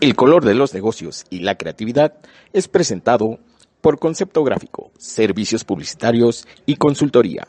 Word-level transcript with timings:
El 0.00 0.16
color 0.16 0.46
de 0.46 0.54
los 0.54 0.72
negocios 0.72 1.26
y 1.28 1.40
la 1.40 1.56
creatividad 1.56 2.14
es 2.54 2.68
presentado 2.68 3.38
por 3.82 3.98
Concepto 3.98 4.42
Gráfico, 4.44 4.92
Servicios 4.96 5.64
Publicitarios 5.64 6.46
y 6.64 6.76
Consultoría. 6.76 7.46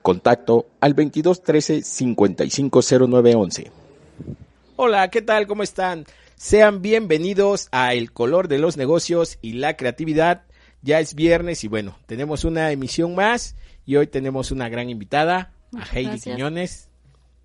Contacto 0.00 0.66
al 0.80 0.94
2213 0.94 1.82
550911. 1.82 3.70
Hola, 4.76 5.10
¿qué 5.10 5.20
tal? 5.20 5.46
¿Cómo 5.46 5.62
están? 5.62 6.06
Sean 6.36 6.80
bienvenidos 6.80 7.68
a 7.70 7.92
El 7.92 8.12
color 8.12 8.48
de 8.48 8.58
los 8.58 8.78
negocios 8.78 9.38
y 9.42 9.52
la 9.54 9.76
creatividad. 9.76 10.44
Ya 10.80 11.00
es 11.00 11.14
viernes 11.14 11.64
y 11.64 11.68
bueno, 11.68 11.98
tenemos 12.06 12.44
una 12.44 12.72
emisión 12.72 13.14
más 13.14 13.56
y 13.84 13.96
hoy 13.96 14.06
tenemos 14.06 14.52
una 14.52 14.70
gran 14.70 14.88
invitada, 14.88 15.52
a 15.76 15.84
Heidi 15.84 16.12
gracias. 16.12 16.34
Quiñones. 16.34 16.88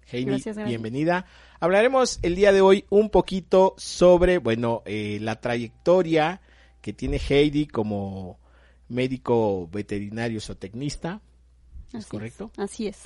Heidi, 0.09 0.25
Gracias, 0.25 0.55
gracias. 0.55 0.69
bienvenida. 0.69 1.25
Hablaremos 1.63 2.19
el 2.23 2.35
día 2.35 2.51
de 2.51 2.59
hoy 2.59 2.83
un 2.89 3.09
poquito 3.09 3.73
sobre, 3.77 4.37
bueno, 4.37 4.81
eh, 4.85 5.17
la 5.21 5.39
trayectoria 5.39 6.41
que 6.81 6.91
tiene 6.91 7.21
Heidi 7.29 7.67
como 7.67 8.37
médico 8.89 9.69
veterinario 9.71 10.41
zootecnista. 10.41 11.21
¿Es 11.93 11.99
Así 12.01 12.09
correcto? 12.09 12.51
Así 12.57 12.87
es. 12.87 12.97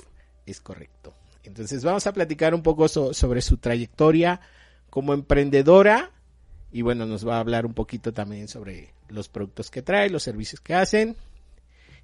Es 0.44 0.60
correcto. 0.60 1.14
Entonces 1.44 1.84
vamos 1.84 2.08
a 2.08 2.12
platicar 2.12 2.52
un 2.52 2.64
poco 2.64 2.88
so- 2.88 3.14
sobre 3.14 3.42
su 3.42 3.58
trayectoria 3.58 4.40
como 4.90 5.14
emprendedora 5.14 6.10
y 6.72 6.82
bueno, 6.82 7.06
nos 7.06 7.24
va 7.24 7.36
a 7.36 7.40
hablar 7.40 7.64
un 7.64 7.74
poquito 7.74 8.12
también 8.12 8.48
sobre 8.48 8.92
los 9.08 9.28
productos 9.28 9.70
que 9.70 9.82
trae, 9.82 10.10
los 10.10 10.24
servicios 10.24 10.60
que 10.60 10.74
hacen. 10.74 11.14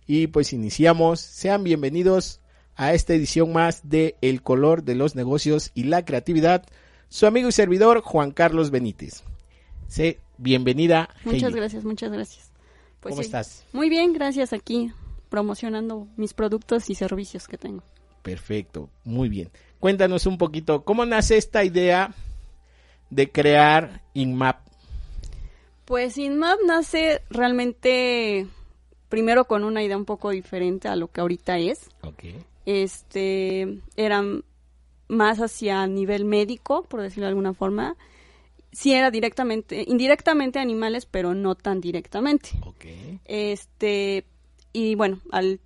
Y 0.06 0.28
pues 0.28 0.52
iniciamos. 0.52 1.18
Sean 1.18 1.64
bienvenidos 1.64 2.38
a 2.76 2.92
esta 2.92 3.14
edición 3.14 3.52
más 3.52 3.88
de 3.88 4.16
El 4.20 4.42
color 4.42 4.82
de 4.82 4.94
los 4.94 5.14
negocios 5.14 5.70
y 5.74 5.84
la 5.84 6.04
creatividad. 6.04 6.64
Su 7.08 7.26
amigo 7.26 7.48
y 7.48 7.52
servidor 7.52 8.00
Juan 8.00 8.30
Carlos 8.32 8.70
Benítez. 8.70 9.22
Sé 9.88 10.18
bienvenida. 10.38 11.08
Muchas 11.24 11.44
Heidi. 11.44 11.56
gracias, 11.56 11.84
muchas 11.84 12.10
gracias. 12.12 12.50
Pues 13.00 13.12
¿Cómo 13.12 13.22
sí. 13.22 13.26
estás? 13.26 13.64
Muy 13.72 13.88
bien, 13.88 14.12
gracias 14.12 14.52
aquí 14.52 14.92
promocionando 15.28 16.06
mis 16.16 16.32
productos 16.32 16.90
y 16.90 16.94
servicios 16.94 17.48
que 17.48 17.58
tengo. 17.58 17.82
Perfecto, 18.22 18.88
muy 19.04 19.28
bien. 19.28 19.50
Cuéntanos 19.80 20.26
un 20.26 20.38
poquito, 20.38 20.84
¿cómo 20.84 21.04
nace 21.04 21.36
esta 21.36 21.64
idea 21.64 22.14
de 23.10 23.30
crear 23.30 24.02
InMap? 24.14 24.60
Pues 25.84 26.16
InMap 26.16 26.58
nace 26.66 27.20
realmente 27.28 28.46
primero 29.08 29.44
con 29.44 29.64
una 29.64 29.82
idea 29.82 29.96
un 29.96 30.06
poco 30.06 30.30
diferente 30.30 30.88
a 30.88 30.96
lo 30.96 31.08
que 31.08 31.20
ahorita 31.20 31.58
es. 31.58 31.90
Ok. 32.02 32.24
Este 32.66 33.80
era 33.96 34.22
más 35.08 35.38
hacia 35.38 35.86
nivel 35.86 36.24
médico, 36.24 36.84
por 36.84 37.02
decirlo 37.02 37.24
de 37.24 37.30
alguna 37.30 37.54
forma. 37.54 37.96
Sí 38.72 38.92
era 38.92 39.10
directamente, 39.10 39.84
indirectamente 39.86 40.58
animales, 40.58 41.06
pero 41.06 41.34
no 41.34 41.54
tan 41.54 41.80
directamente. 41.80 42.50
Este, 43.24 44.24
y 44.72 44.94
bueno, 44.96 45.20
al 45.30 45.60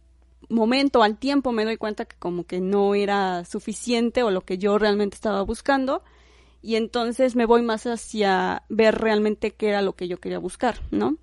momento, 0.49 1.03
al 1.03 1.19
tiempo 1.19 1.53
me 1.53 1.65
doy 1.65 1.77
cuenta 1.77 2.05
que 2.05 2.17
como 2.17 2.45
que 2.45 2.61
no 2.61 2.95
era 2.95 3.45
suficiente 3.45 4.23
o 4.23 4.31
lo 4.31 4.43
que 4.43 4.59
yo 4.59 4.79
realmente 4.79 5.15
estaba 5.15 5.43
buscando. 5.43 6.03
Y 6.61 6.75
entonces 6.77 7.37
me 7.37 7.47
voy 7.47 7.63
más 7.63 7.87
hacia 7.87 8.65
ver 8.69 8.97
realmente 8.97 9.53
qué 9.53 9.69
era 9.69 9.81
lo 9.81 9.95
que 9.95 10.09
yo 10.09 10.19
quería 10.19 10.39
buscar, 10.39 10.81
¿no? 10.91 11.17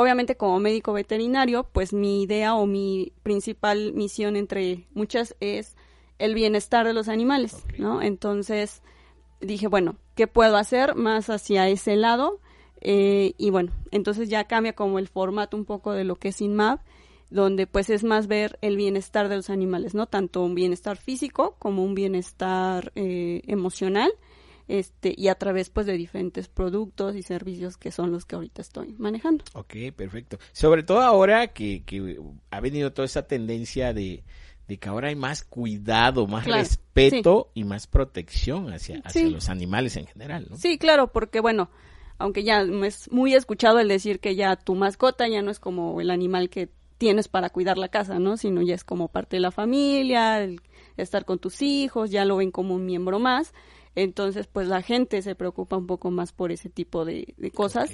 Obviamente 0.00 0.36
como 0.36 0.60
médico 0.60 0.92
veterinario, 0.92 1.64
pues 1.72 1.92
mi 1.92 2.22
idea 2.22 2.54
o 2.54 2.66
mi 2.66 3.12
principal 3.24 3.92
misión 3.94 4.36
entre 4.36 4.86
muchas 4.94 5.34
es 5.40 5.74
el 6.20 6.36
bienestar 6.36 6.86
de 6.86 6.92
los 6.92 7.08
animales. 7.08 7.64
¿no? 7.78 8.00
Entonces 8.00 8.80
dije, 9.40 9.66
bueno, 9.66 9.96
¿qué 10.14 10.28
puedo 10.28 10.56
hacer 10.56 10.94
más 10.94 11.30
hacia 11.30 11.68
ese 11.68 11.96
lado? 11.96 12.38
Eh, 12.80 13.32
y 13.38 13.50
bueno, 13.50 13.72
entonces 13.90 14.28
ya 14.28 14.44
cambia 14.44 14.72
como 14.72 15.00
el 15.00 15.08
formato 15.08 15.56
un 15.56 15.64
poco 15.64 15.90
de 15.90 16.04
lo 16.04 16.14
que 16.14 16.28
es 16.28 16.40
InMap, 16.40 16.80
donde 17.28 17.66
pues 17.66 17.90
es 17.90 18.04
más 18.04 18.28
ver 18.28 18.56
el 18.62 18.76
bienestar 18.76 19.28
de 19.28 19.34
los 19.34 19.50
animales, 19.50 19.96
¿no? 19.96 20.06
Tanto 20.06 20.44
un 20.44 20.54
bienestar 20.54 20.96
físico 20.96 21.56
como 21.58 21.82
un 21.82 21.96
bienestar 21.96 22.92
eh, 22.94 23.42
emocional, 23.48 24.12
este, 24.68 25.14
y 25.16 25.28
a 25.28 25.34
través 25.34 25.70
pues 25.70 25.86
de 25.86 25.94
diferentes 25.94 26.46
productos 26.48 27.16
y 27.16 27.22
servicios 27.22 27.76
que 27.76 27.90
son 27.90 28.12
los 28.12 28.24
que 28.26 28.36
ahorita 28.36 28.62
estoy 28.62 28.94
manejando. 28.98 29.44
Ok, 29.54 29.74
perfecto. 29.96 30.38
Sobre 30.52 30.82
todo 30.82 31.00
ahora 31.00 31.48
que, 31.48 31.82
que 31.84 32.18
ha 32.50 32.60
venido 32.60 32.92
toda 32.92 33.06
esa 33.06 33.26
tendencia 33.26 33.92
de, 33.94 34.22
de 34.68 34.78
que 34.78 34.88
ahora 34.88 35.08
hay 35.08 35.16
más 35.16 35.42
cuidado, 35.42 36.26
más 36.26 36.44
Claro, 36.44 36.62
respeto 36.62 37.50
y 37.54 37.64
más 37.64 37.86
protección 37.86 38.72
hacia, 38.72 39.00
hacia 39.04 39.22
Sí. 39.22 39.30
los 39.30 39.48
animales 39.48 39.96
en 39.96 40.06
general, 40.06 40.46
¿no? 40.50 40.56
Sí, 40.56 40.76
claro, 40.78 41.10
porque 41.12 41.40
bueno, 41.40 41.70
aunque 42.18 42.44
ya 42.44 42.60
es 42.84 43.10
muy 43.10 43.34
escuchado 43.34 43.78
el 43.78 43.88
decir 43.88 44.20
que 44.20 44.34
ya 44.36 44.56
tu 44.56 44.74
mascota 44.74 45.26
ya 45.28 45.40
no 45.40 45.50
es 45.50 45.60
como 45.60 46.00
el 46.00 46.10
animal 46.10 46.50
que 46.50 46.68
tienes 46.98 47.28
para 47.28 47.48
cuidar 47.50 47.78
la 47.78 47.88
casa, 47.88 48.18
¿no? 48.18 48.36
Sino 48.36 48.60
ya 48.60 48.74
es 48.74 48.82
como 48.84 49.08
parte 49.08 49.36
de 49.36 49.40
la 49.40 49.52
familia, 49.52 50.42
el 50.42 50.60
estar 50.96 51.24
con 51.24 51.38
tus 51.38 51.62
hijos, 51.62 52.10
ya 52.10 52.24
lo 52.24 52.36
ven 52.38 52.50
como 52.50 52.74
un 52.74 52.84
miembro 52.84 53.20
más. 53.20 53.54
Entonces, 53.94 54.46
pues 54.46 54.68
la 54.68 54.82
gente 54.82 55.22
se 55.22 55.34
preocupa 55.34 55.76
un 55.76 55.86
poco 55.86 56.10
más 56.10 56.32
por 56.32 56.52
ese 56.52 56.68
tipo 56.68 57.04
de, 57.04 57.34
de 57.36 57.50
cosas 57.50 57.90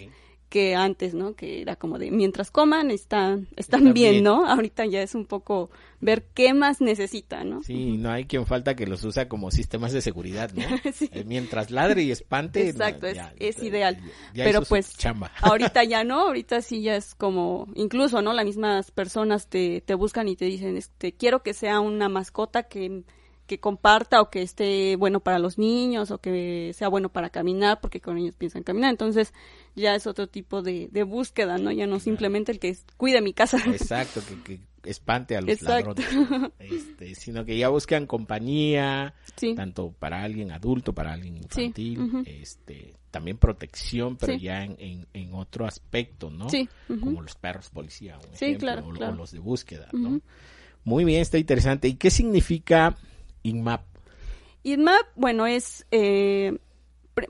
que 0.51 0.77
antes, 0.77 1.15
¿no? 1.15 1.35
Que 1.35 1.63
era 1.63 1.75
como 1.75 1.99
de 1.99 2.13
mientras 2.13 2.53
coman 2.53 2.93
están, 2.93 3.49
están, 3.57 3.93
bien, 3.93 4.13
bien. 4.13 4.25
¿no? 4.25 4.47
Ahorita 4.47 4.87
ya 4.87 5.03
es 5.03 5.17
un 5.17 5.25
poco 5.25 5.69
ver 6.01 6.27
qué 6.33 6.55
más 6.55 6.81
necesitan, 6.81 7.51
¿no? 7.51 7.63
Sí, 7.65 7.97
no 7.97 8.11
hay 8.13 8.27
quien 8.27 8.47
falta 8.47 8.77
que 8.77 8.87
los 8.87 9.03
usa 9.03 9.27
como 9.29 9.51
sistemas 9.51 9.93
de 9.93 10.01
seguridad, 10.01 10.53
¿no? 10.53 10.63
Sí. 10.93 11.09
Eh, 11.13 11.25
Mientras 11.27 11.73
ladre 11.73 12.03
y 12.05 12.13
espante. 12.13 12.69
Exacto, 12.69 13.07
no, 13.07 13.13
es- 13.41 13.57
es 13.57 13.63
ideal. 13.65 13.99
ya 14.33 14.45
Pero 14.45 14.63
pues 14.63 14.97
chamba. 14.97 15.33
ahorita 15.41 15.83
ya 15.83 16.05
no, 16.05 16.21
ahorita 16.21 16.61
sí 16.61 16.83
ya 16.83 16.95
es 16.95 17.17
como, 17.17 17.67
incluso, 17.75 18.23
¿no? 18.23 18.33
Las 18.33 18.45
mismas 18.45 18.93
personas 18.93 19.49
te, 19.49 19.81
te 19.81 19.95
buscan 19.95 20.29
y 20.29 20.37
te 20.37 20.45
dicen, 20.45 20.77
este, 20.77 21.15
quiero 21.15 21.43
que 21.43 21.53
sea 21.55 21.81
una 21.81 22.09
mascota 22.09 22.65
que, 22.65 23.03
que 23.47 23.61
comparta 23.61 24.21
o 24.23 24.31
que 24.31 24.43
esté 24.43 24.97
bueno 24.97 25.21
para 25.21 25.39
los 25.39 25.59
niños 25.59 26.11
o 26.11 26.19
que 26.19 26.73
sea 26.75 26.89
bueno 26.89 27.11
para 27.11 27.31
caminar 27.31 27.81
porque 27.81 28.01
con 28.01 28.17
ellos 28.19 28.35
piensan 28.37 28.63
caminar. 28.63 28.91
Entonces 28.91 29.33
ya 29.75 29.95
es 29.95 30.07
otro 30.07 30.27
tipo 30.29 30.63
de, 30.63 30.89
de 30.91 31.03
búsqueda, 31.03 31.59
¿no? 31.59 31.71
Ya 31.71 31.87
no 31.87 32.01
simplemente 32.01 32.53
el 32.53 32.59
que 32.59 32.77
cuide 32.97 33.21
mi 33.21 33.33
casa. 33.35 33.59
Exacto, 33.67 34.23
que, 34.27 34.61
que 34.83 34.91
espante 34.91 35.37
a 35.37 35.41
los 35.41 35.51
Exacto. 35.51 35.95
ladrones. 36.03 36.53
Este, 36.59 37.15
sino 37.15 37.45
que 37.45 37.57
ya 37.59 37.69
buscan 37.69 38.07
compañía, 38.07 39.15
Sí, 39.37 39.55
tanto 39.55 39.93
para 39.99 40.23
alguien 40.23 40.51
adulto, 40.53 40.93
para 40.95 41.13
alguien 41.13 41.37
infantil, 41.37 42.23
este, 42.27 42.95
también 43.11 43.37
protección, 43.37 44.17
pero 44.17 44.35
Sí. 44.35 44.41
ya 44.41 44.65
en, 44.65 44.77
en, 44.79 45.07
en 45.13 45.35
otro 45.35 45.67
aspecto, 45.67 46.31
¿no? 46.31 46.49
sí. 46.49 46.69
Como 46.89 47.21
los 47.23 47.35
perros 47.35 47.69
policía, 47.71 48.17
un 48.19 48.35
ejemplo, 48.35 48.59
claro, 48.61 48.89
o, 48.89 48.93
claro. 48.93 49.15
los 49.17 49.33
de 49.33 49.39
búsqueda, 49.39 49.89
¿no? 49.93 50.21
Muy 50.85 51.05
bien, 51.05 51.23
está 51.23 51.39
interesante. 51.39 51.89
¿Y 51.89 51.95
qué 51.95 52.11
significa 52.11 52.95
INMAP? 53.45 53.83
INMAP, 54.65 55.07
bueno, 55.15 55.47
es 55.47 55.87
eh, 55.93 56.59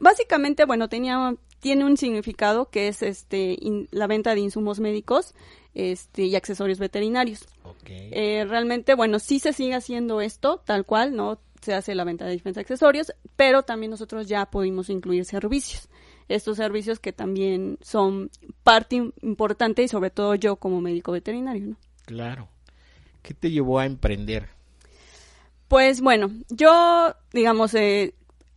básicamente, 0.01 0.65
bueno, 0.65 0.89
tenía 0.89 1.35
tiene 1.61 1.85
un 1.87 1.97
significado 1.97 2.69
que 2.69 2.89
es 2.89 3.03
este 3.03 3.57
in- 3.59 3.89
la 3.91 4.07
venta 4.07 4.35
de 4.35 4.41
insumos 4.41 4.81
médicos 4.81 5.35
este 5.75 6.25
y 6.25 6.37
accesorios 6.37 6.79
veterinarios. 6.79 7.47
Ok. 7.65 7.89
Eh, 7.89 8.45
realmente, 8.47 8.95
bueno, 8.95 9.19
sí 9.19 9.39
se 9.39 9.53
sigue 9.55 9.75
haciendo 9.75 10.21
esto 10.21 10.63
tal 10.65 10.85
cual, 10.85 11.17
no 11.17 11.39
se 11.63 11.73
hace 11.73 11.95
la 11.95 12.05
venta 12.05 12.27
de 12.27 12.33
diferentes 12.33 12.61
accesorios, 12.61 13.13
pero 13.37 13.63
también 13.63 13.91
nosotros 13.91 14.29
ya 14.29 14.45
pudimos 14.47 14.91
incluir 14.91 15.25
servicios. 15.25 15.89
Estos 16.29 16.59
servicios 16.59 17.01
que 17.01 17.13
también 17.13 17.79
son 17.81 18.31
parte 18.63 18.97
im- 18.97 19.13
importante 19.23 19.83
y 19.83 19.89
sobre 19.89 20.11
todo 20.11 20.35
yo 20.35 20.57
como 20.57 20.81
médico 20.83 21.13
veterinario, 21.13 21.67
¿no? 21.69 21.77
Claro. 22.05 22.49
¿Qué 23.23 23.33
te 23.33 23.51
llevó 23.51 23.79
a 23.79 23.87
emprender? 23.87 24.51
Pues 25.75 26.01
bueno, 26.03 26.31
yo, 26.51 27.17
digamos, 27.33 27.75
eh, 27.75 28.15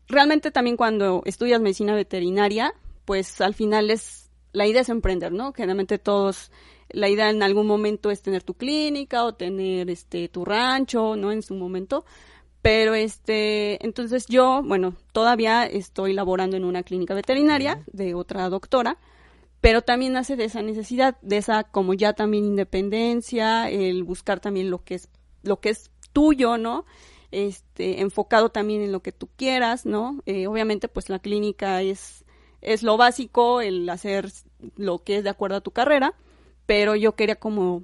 realmente 0.08 0.52
también 0.52 0.78
cuando 0.78 1.24
estudias 1.26 1.60
medicina 1.60 1.96
veterinaria, 1.96 2.76
pues 3.06 3.42
al 3.42 3.56
final 3.56 3.90
es, 3.90 4.30
la 4.52 4.68
idea 4.68 4.82
es 4.82 4.90
emprender, 4.90 5.32
¿no? 5.32 5.52
Generalmente 5.52 5.98
todos, 5.98 6.52
la 6.90 7.10
idea 7.10 7.32
en 7.32 7.42
algún 7.42 7.66
momento 7.66 8.12
es 8.12 8.22
tener 8.22 8.44
tu 8.44 8.54
clínica 8.54 9.24
o 9.24 9.34
tener 9.34 9.90
este 9.90 10.30
tu 10.30 10.46
rancho, 10.46 11.16
¿no? 11.16 11.32
En 11.32 11.42
su 11.42 11.56
momento. 11.56 12.06
Pero 12.62 12.94
este, 12.94 13.84
entonces 13.84 14.28
yo, 14.28 14.62
bueno, 14.64 14.94
todavía 15.12 15.66
estoy 15.66 16.14
laborando 16.14 16.56
en 16.56 16.66
una 16.66 16.84
clínica 16.84 17.16
veterinaria 17.16 17.84
de 17.92 18.14
otra 18.14 18.48
doctora, 18.48 19.00
pero 19.60 19.82
también 19.82 20.14
nace 20.14 20.36
de 20.36 20.44
esa 20.44 20.62
necesidad, 20.62 21.18
de 21.24 21.38
esa 21.38 21.64
como 21.64 21.96
ya 21.96 22.14
también 22.14 22.46
independencia, 22.46 23.72
el 23.72 24.04
buscar 24.04 24.40
también 24.40 24.70
lo 24.70 24.84
que 24.84 24.94
es, 24.94 25.10
lo 25.42 25.60
que 25.60 25.70
es 25.70 25.90
tuyo, 26.14 26.58
¿no? 26.58 26.86
Este, 27.32 28.02
enfocado 28.02 28.50
también 28.50 28.82
en 28.82 28.92
lo 28.92 29.02
que 29.02 29.12
tú 29.12 29.30
quieras, 29.36 29.86
¿no? 29.86 30.22
Eh, 30.26 30.48
obviamente, 30.48 30.88
pues 30.88 31.10
la 31.10 31.20
clínica 31.20 31.82
es, 31.82 32.26
es 32.62 32.84
lo 32.84 32.98
básico, 32.98 33.62
el 33.62 33.90
hacer 33.90 34.32
lo 34.76 35.00
que 35.04 35.18
es 35.18 35.24
de 35.24 35.30
acuerdo 35.30 35.58
a 35.58 35.62
tu 35.62 35.72
carrera, 35.72 36.14
pero 36.66 36.96
yo 36.96 37.16
quería 37.16 37.36
como 37.36 37.84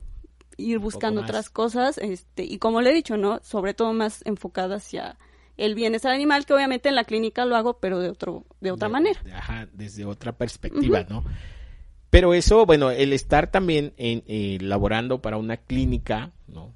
ir 0.57 0.79
buscando 0.79 1.21
otras 1.21 1.49
cosas, 1.49 1.97
este, 1.97 2.43
y 2.43 2.57
como 2.57 2.81
le 2.81 2.91
he 2.91 2.93
dicho, 2.93 3.17
¿no? 3.17 3.39
Sobre 3.43 3.73
todo 3.73 3.93
más 3.93 4.21
enfocada 4.25 4.75
hacia 4.75 5.17
el 5.57 5.75
bienestar 5.75 6.11
animal, 6.11 6.45
que 6.45 6.53
obviamente 6.53 6.89
en 6.89 6.95
la 6.95 7.03
clínica 7.03 7.45
lo 7.45 7.55
hago, 7.55 7.79
pero 7.79 7.99
de 7.99 8.09
otro, 8.09 8.45
de 8.61 8.71
otra 8.71 8.89
manera. 8.89 9.19
Ajá, 9.33 9.67
desde 9.73 10.05
otra 10.05 10.31
perspectiva, 10.31 11.05
¿no? 11.09 11.23
Pero 12.09 12.33
eso, 12.33 12.65
bueno, 12.65 12.91
el 12.91 13.11
estar 13.13 13.49
también 13.49 13.93
en, 13.97 14.23
eh, 14.27 14.57
laborando 14.61 15.21
para 15.21 15.37
una 15.37 15.57
clínica, 15.57 16.31
¿no? 16.47 16.73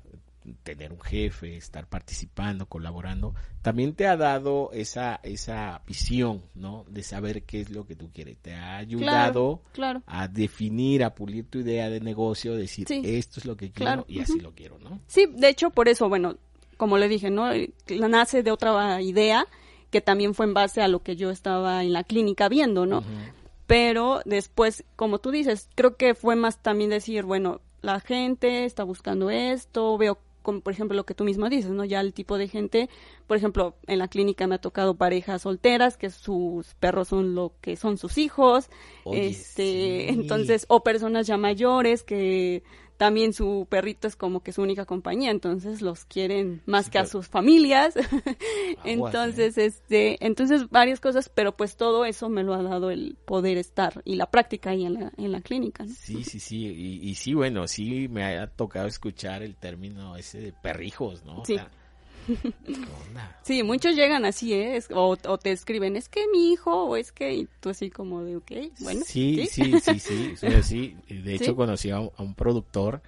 Tener 0.64 0.92
un 0.92 1.02
jefe, 1.02 1.58
estar 1.58 1.88
participando, 1.88 2.66
colaborando, 2.66 3.34
también 3.62 3.94
te 3.94 4.08
ha 4.08 4.18
dado 4.18 4.70
esa, 4.74 5.20
esa 5.24 5.82
visión, 5.86 6.44
¿no? 6.56 6.86
De 6.90 7.04
saber 7.04 7.44
qué 7.44 7.62
es 7.62 7.70
lo 7.70 7.86
que 7.86 7.96
tú 7.96 8.10
quieres. 8.14 8.38
Te 8.38 8.54
ha 8.54 8.78
ayudado 8.78 9.62
claro, 9.74 10.02
a 10.06 10.28
definir, 10.28 11.04
a 11.04 11.14
pulir 11.14 11.50
tu 11.50 11.60
idea 11.60 11.90
de 11.90 12.00
negocio, 12.00 12.56
decir, 12.56 12.88
esto 12.90 13.40
es 13.40 13.46
lo 13.46 13.58
que 13.58 13.72
quiero 13.72 14.06
y 14.08 14.20
así 14.20 14.40
lo 14.40 14.54
quiero, 14.54 14.80
¿no? 14.80 15.00
Sí, 15.08 15.28
de 15.34 15.50
hecho, 15.50 15.70
por 15.70 15.90
eso, 15.90 16.10
bueno, 16.10 16.38
como 16.78 16.98
le 16.98 17.08
dije, 17.08 17.30
¿no? 17.30 17.50
Nace 17.88 18.44
de 18.44 18.52
otra 18.52 19.02
idea 19.02 19.48
que 19.90 20.02
también 20.02 20.34
fue 20.34 20.46
en 20.46 20.54
base 20.54 20.82
a 20.82 20.88
lo 20.88 21.02
que 21.02 21.16
yo 21.16 21.32
estaba 21.32 21.84
en 21.84 21.94
la 21.94 22.04
clínica 22.04 22.50
viendo, 22.50 22.86
¿no? 22.86 23.04
Pero 23.66 24.22
después, 24.26 24.86
como 24.96 25.20
tú 25.20 25.32
dices, 25.32 25.70
creo 25.76 25.98
que 25.98 26.16
fue 26.16 26.36
más 26.36 26.62
también 26.62 26.90
decir, 26.90 27.24
bueno, 27.24 27.62
la 27.82 28.00
gente 28.00 28.66
está 28.66 28.84
buscando 28.84 29.30
esto, 29.30 29.98
veo 29.98 30.20
como 30.48 30.62
por 30.62 30.72
ejemplo 30.72 30.96
lo 30.96 31.06
que 31.06 31.14
tú 31.14 31.26
mismo 31.26 31.50
dices, 31.50 31.72
¿no? 31.72 31.84
Ya 31.84 32.00
el 32.00 32.14
tipo 32.14 32.38
de 32.38 32.48
gente, 32.48 32.90
por 33.28 33.36
ejemplo, 33.36 33.76
en 33.86 34.00
la 34.00 34.08
clínica 34.08 34.48
me 34.48 34.56
ha 34.56 34.62
tocado 34.62 34.96
parejas 34.96 35.42
solteras 35.42 35.98
que 35.98 36.10
sus 36.10 36.74
perros 36.76 37.10
son 37.10 37.36
lo 37.36 37.52
que 37.60 37.76
son 37.76 37.98
sus 37.98 38.18
hijos, 38.18 38.70
este, 39.12 40.08
entonces 40.10 40.64
o 40.70 40.84
personas 40.84 41.28
ya 41.28 41.36
mayores 41.36 42.02
que 42.02 42.64
también 42.98 43.34
su 43.34 43.68
perrito 43.70 44.08
es 44.08 44.16
como 44.16 44.42
que 44.42 44.52
su 44.52 44.62
única 44.62 44.86
compañía, 44.86 45.32
entonces 45.32 45.82
los 45.82 46.06
quieren 46.06 46.62
más 46.66 46.90
que 46.90 46.98
a 47.00 47.06
sus 47.06 47.28
familias. 47.28 47.94
entonces, 48.84 49.58
este, 49.58 50.24
entonces 50.26 50.70
varias 50.70 51.00
cosas, 51.00 51.30
pero 51.30 51.56
pues 51.56 51.78
todo 51.78 52.06
eso 52.06 52.28
me 52.28 52.44
lo 52.44 52.54
ha 52.56 52.64
dado 52.64 52.90
el 52.90 53.16
poder 53.26 53.58
estar 53.58 54.02
y 54.04 54.16
la 54.16 54.30
práctica 54.30 54.72
ahí 54.72 54.86
en 54.86 54.96
la, 54.96 55.12
en 55.18 55.32
la 55.32 55.42
clínica. 55.42 55.86
Sí, 55.86 56.24
sí, 56.24 56.40
sí, 56.40 56.66
y, 56.66 57.16
sí, 57.16 57.34
bueno, 57.34 57.68
sí 57.68 58.08
me 58.10 58.24
ha 58.24 58.48
tocado 58.48 58.88
escuchar 58.88 59.44
el 59.44 59.56
término 59.56 60.16
ese 60.16 60.40
de 60.40 60.54
perrijos, 60.54 61.24
¿no? 61.24 61.46
Sí. 61.46 61.58
Sí, 63.44 63.64
muchos 63.64 63.96
llegan 63.96 64.26
así, 64.26 64.54
¿eh? 64.54 64.82
o, 64.94 65.16
te 65.16 65.52
escriben, 65.52 65.96
es 65.96 66.10
que 66.10 66.28
mi 66.28 66.52
hijo, 66.52 66.84
o 66.84 66.98
es 66.98 67.12
que, 67.12 67.34
y 67.34 67.48
tú 67.62 67.70
así 67.70 67.90
como 67.90 68.24
de, 68.24 68.36
ok, 68.36 68.52
bueno. 68.80 69.02
Sí, 69.06 69.48
sí, 69.50 69.80
sí, 69.80 70.00
sí, 70.00 70.36
sí, 70.64 70.98
De 71.10 71.36
hecho, 71.36 71.56
conocí 71.56 71.90
a 71.90 72.00
un, 72.00 72.36
productor 72.36 73.02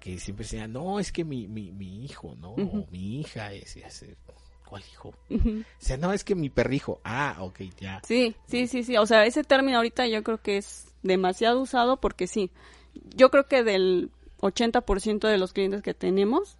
que 0.00 0.18
siempre 0.18 0.44
decía, 0.44 0.66
no, 0.66 0.98
es 0.98 1.12
que 1.12 1.24
mi, 1.24 1.46
mi, 1.46 1.72
mi 1.72 2.04
hijo, 2.04 2.34
¿no? 2.40 2.52
O 2.52 2.86
mi 2.90 3.20
hija, 3.20 3.52
es, 3.52 3.76
¿cuál 4.66 4.82
hijo? 4.90 5.10
O 5.10 5.64
sea, 5.78 5.98
no, 5.98 6.12
es 6.12 6.24
que 6.24 6.34
mi 6.34 6.48
perrijo. 6.48 7.00
Ah, 7.04 7.36
ok, 7.40 7.60
ya. 7.78 8.00
Sí, 8.04 8.34
sí, 8.46 8.66
sí, 8.66 8.82
sí. 8.82 8.96
O 8.96 9.04
sea, 9.04 9.26
ese 9.26 9.44
término 9.44 9.76
ahorita 9.76 10.06
yo 10.06 10.22
creo 10.22 10.38
que 10.38 10.56
es 10.56 10.86
demasiado 11.02 11.60
usado 11.60 12.00
porque 12.00 12.26
sí. 12.26 12.50
Yo 13.14 13.30
creo 13.30 13.46
que 13.46 13.62
del 13.62 14.10
80% 14.40 15.28
de 15.28 15.38
los 15.38 15.52
clientes 15.52 15.82
que 15.82 15.94
tenemos 15.94 16.56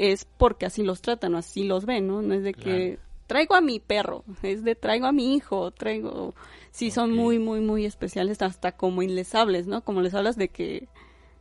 es 0.00 0.24
porque 0.24 0.64
así 0.64 0.82
los 0.82 1.02
tratan 1.02 1.34
o 1.34 1.38
así 1.38 1.64
los 1.64 1.84
ven, 1.84 2.06
¿no? 2.06 2.22
No 2.22 2.32
es 2.32 2.42
de 2.42 2.54
que 2.54 2.98
traigo 3.26 3.54
a 3.54 3.60
mi 3.60 3.80
perro, 3.80 4.24
es 4.42 4.64
de 4.64 4.74
traigo 4.74 5.06
a 5.06 5.12
mi 5.12 5.34
hijo, 5.34 5.70
traigo... 5.72 6.34
Sí, 6.70 6.90
son 6.90 7.12
muy, 7.12 7.38
muy, 7.38 7.60
muy 7.60 7.84
especiales, 7.84 8.40
hasta 8.40 8.72
como 8.72 9.02
inlesables, 9.02 9.66
¿no? 9.66 9.84
Como 9.84 10.00
les 10.00 10.14
hablas 10.14 10.36
de 10.36 10.48
que 10.48 10.88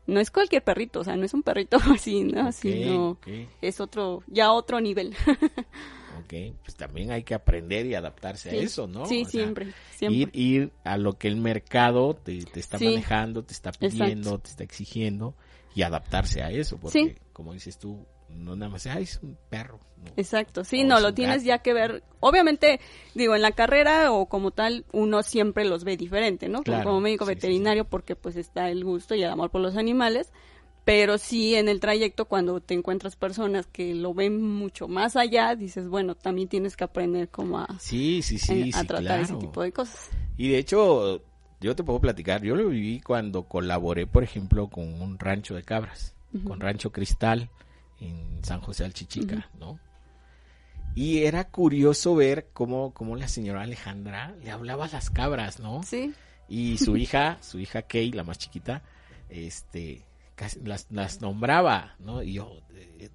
no 0.07 0.19
es 0.19 0.29
cualquier 0.29 0.63
perrito, 0.63 0.99
o 0.99 1.03
sea, 1.03 1.15
no 1.15 1.23
es 1.23 1.33
un 1.33 1.41
perrito 1.41 1.77
así, 1.93 2.23
¿no? 2.25 2.51
Sino 2.51 3.17
es 3.61 3.79
otro, 3.79 4.23
ya 4.27 4.51
otro 4.51 4.81
nivel. 4.81 5.15
ok, 6.19 6.33
pues 6.61 6.75
también 6.75 7.11
hay 7.11 7.23
que 7.23 7.35
aprender 7.35 7.85
y 7.85 7.95
adaptarse 7.95 8.49
a 8.49 8.53
eso, 8.55 8.87
¿no? 8.87 9.05
Sí, 9.05 9.23
siempre, 9.23 9.71
siempre. 9.91 10.19
Ir, 10.19 10.29
ir 10.33 10.71
a 10.83 10.97
lo 10.97 11.17
que 11.17 11.29
el 11.29 11.37
mercado 11.37 12.13
te, 12.13 12.39
está 12.55 12.77
manejando, 12.77 13.43
te 13.43 13.53
está 13.53 13.71
pidiendo, 13.71 14.37
te 14.39 14.49
está 14.49 14.63
exigiendo 14.65 15.33
y 15.75 15.83
adaptarse 15.83 16.41
a 16.41 16.51
eso, 16.51 16.77
porque 16.77 17.15
como 17.31 17.53
dices 17.53 17.77
tú, 17.77 18.05
no 18.35 18.55
nada 18.55 18.71
más, 18.71 18.85
ay, 18.87 19.03
es 19.03 19.19
un 19.21 19.37
perro. 19.49 19.79
Exacto, 20.15 20.63
sí, 20.63 20.83
no, 20.83 20.99
lo 20.99 21.13
tienes 21.13 21.43
ya 21.43 21.59
que 21.59 21.73
ver. 21.73 22.03
Obviamente, 22.19 22.79
digo, 23.15 23.35
en 23.35 23.41
la 23.41 23.51
carrera 23.51 24.11
o 24.11 24.27
como 24.27 24.51
tal, 24.51 24.85
uno 24.91 25.23
siempre 25.23 25.65
los 25.65 25.83
ve 25.83 25.97
diferente, 25.97 26.49
¿no? 26.49 26.63
como, 26.63 27.01
médico 27.01 27.25
veterinario, 27.25 27.85
porque 27.85 28.15
pues 28.15 28.35
está 28.35 28.69
el 28.69 28.83
gusto 28.83 29.15
y 29.15 29.23
el 29.23 29.29
amor 29.29 29.49
por 29.49 29.61
los 29.61 29.77
animales. 29.77 30.31
Pero 30.85 31.17
sí, 31.17 31.55
en 31.55 31.69
el 31.69 31.79
trayecto, 31.79 32.25
cuando 32.25 32.61
te 32.61 32.73
encuentras 32.73 33.15
personas 33.15 33.67
que 33.67 33.93
lo 33.93 34.13
ven 34.13 34.41
mucho 34.41 34.87
más 34.87 35.15
allá, 35.15 35.55
dices, 35.55 35.87
bueno, 35.87 36.15
también 36.15 36.47
tienes 36.47 36.75
que 36.75 36.83
aprender 36.83 37.29
cómo 37.29 37.59
a, 37.59 37.67
sí, 37.79 38.21
sí, 38.23 38.39
sí, 38.39 38.71
a 38.73 38.83
tratar 38.85 39.19
ese 39.19 39.35
tipo 39.35 39.61
de 39.61 39.71
cosas. 39.71 40.09
Y 40.35 40.49
de 40.49 40.57
hecho, 40.57 41.21
yo 41.61 41.75
te 41.75 41.83
puedo 41.83 41.99
platicar, 41.99 42.41
yo 42.41 42.55
lo 42.55 42.69
viví 42.69 43.01
cuando 43.01 43.43
colaboré, 43.43 44.07
por 44.07 44.23
ejemplo, 44.23 44.69
con 44.69 44.99
un 44.99 45.19
rancho 45.19 45.53
de 45.53 45.63
cabras, 45.63 46.15
con 46.43 46.59
Rancho 46.59 46.91
Cristal 46.91 47.49
en 48.01 48.43
San 48.43 48.61
José 48.61 48.85
Alchichica, 48.85 49.49
¿no? 49.59 49.79
Y 50.95 51.19
era 51.19 51.45
curioso 51.45 52.15
ver 52.15 52.47
cómo, 52.53 52.93
cómo 52.93 53.15
la 53.15 53.27
señora 53.27 53.61
Alejandra 53.61 54.35
le 54.43 54.51
hablaba 54.51 54.85
a 54.85 54.89
las 54.89 55.09
cabras, 55.09 55.59
¿no? 55.59 55.83
Sí. 55.83 56.13
Y 56.47 56.77
su 56.77 56.97
hija, 56.97 57.37
su 57.41 57.59
hija 57.59 57.83
Kay, 57.83 58.11
la 58.11 58.23
más 58.23 58.39
chiquita, 58.39 58.81
este, 59.29 60.03
las, 60.63 60.87
las 60.89 61.21
nombraba, 61.21 61.95
¿no? 61.99 62.23
Y 62.23 62.33
yo, 62.33 62.51
eh, 62.73 63.09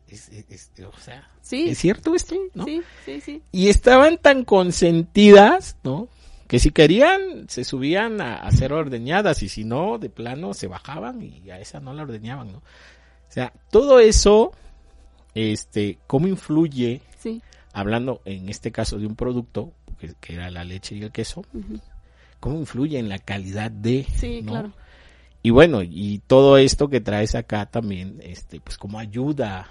o 0.86 1.00
sea, 1.00 1.28
¿Sí? 1.42 1.68
¿es 1.68 1.78
cierto 1.78 2.14
esto? 2.14 2.36
¿no? 2.54 2.64
Sí, 2.64 2.82
sí, 3.04 3.20
sí. 3.20 3.42
Y 3.50 3.68
estaban 3.68 4.18
tan 4.18 4.44
consentidas, 4.44 5.76
¿no? 5.82 6.08
Que 6.46 6.58
si 6.58 6.70
querían, 6.70 7.48
se 7.48 7.64
subían 7.64 8.20
a, 8.20 8.36
a 8.36 8.52
ser 8.52 8.72
ordeñadas 8.72 9.42
y 9.42 9.48
si 9.48 9.64
no, 9.64 9.98
de 9.98 10.10
plano, 10.10 10.54
se 10.54 10.68
bajaban 10.68 11.22
y 11.22 11.50
a 11.50 11.58
esa 11.58 11.80
no 11.80 11.92
la 11.92 12.02
ordeñaban, 12.02 12.52
¿no? 12.52 12.58
O 12.58 13.32
sea, 13.34 13.52
todo 13.70 13.98
eso 13.98 14.52
este, 15.34 15.98
cómo 16.06 16.28
influye, 16.28 17.00
hablando 17.72 18.20
en 18.24 18.48
este 18.48 18.70
caso 18.70 18.98
de 18.98 19.06
un 19.06 19.16
producto, 19.16 19.72
que, 19.98 20.34
era 20.34 20.50
la 20.50 20.64
leche 20.64 20.94
y 20.94 21.02
el 21.02 21.12
queso, 21.12 21.44
cómo 22.40 22.58
influye 22.58 22.98
en 22.98 23.08
la 23.08 23.18
calidad 23.18 23.70
de, 23.70 24.06
sí, 24.16 24.42
claro. 24.46 24.72
Y 25.42 25.50
bueno, 25.50 25.82
y 25.82 26.22
todo 26.26 26.56
esto 26.56 26.88
que 26.88 27.02
traes 27.02 27.34
acá 27.34 27.66
también, 27.66 28.18
este, 28.22 28.60
pues 28.60 28.78
cómo 28.78 28.98
ayuda 28.98 29.68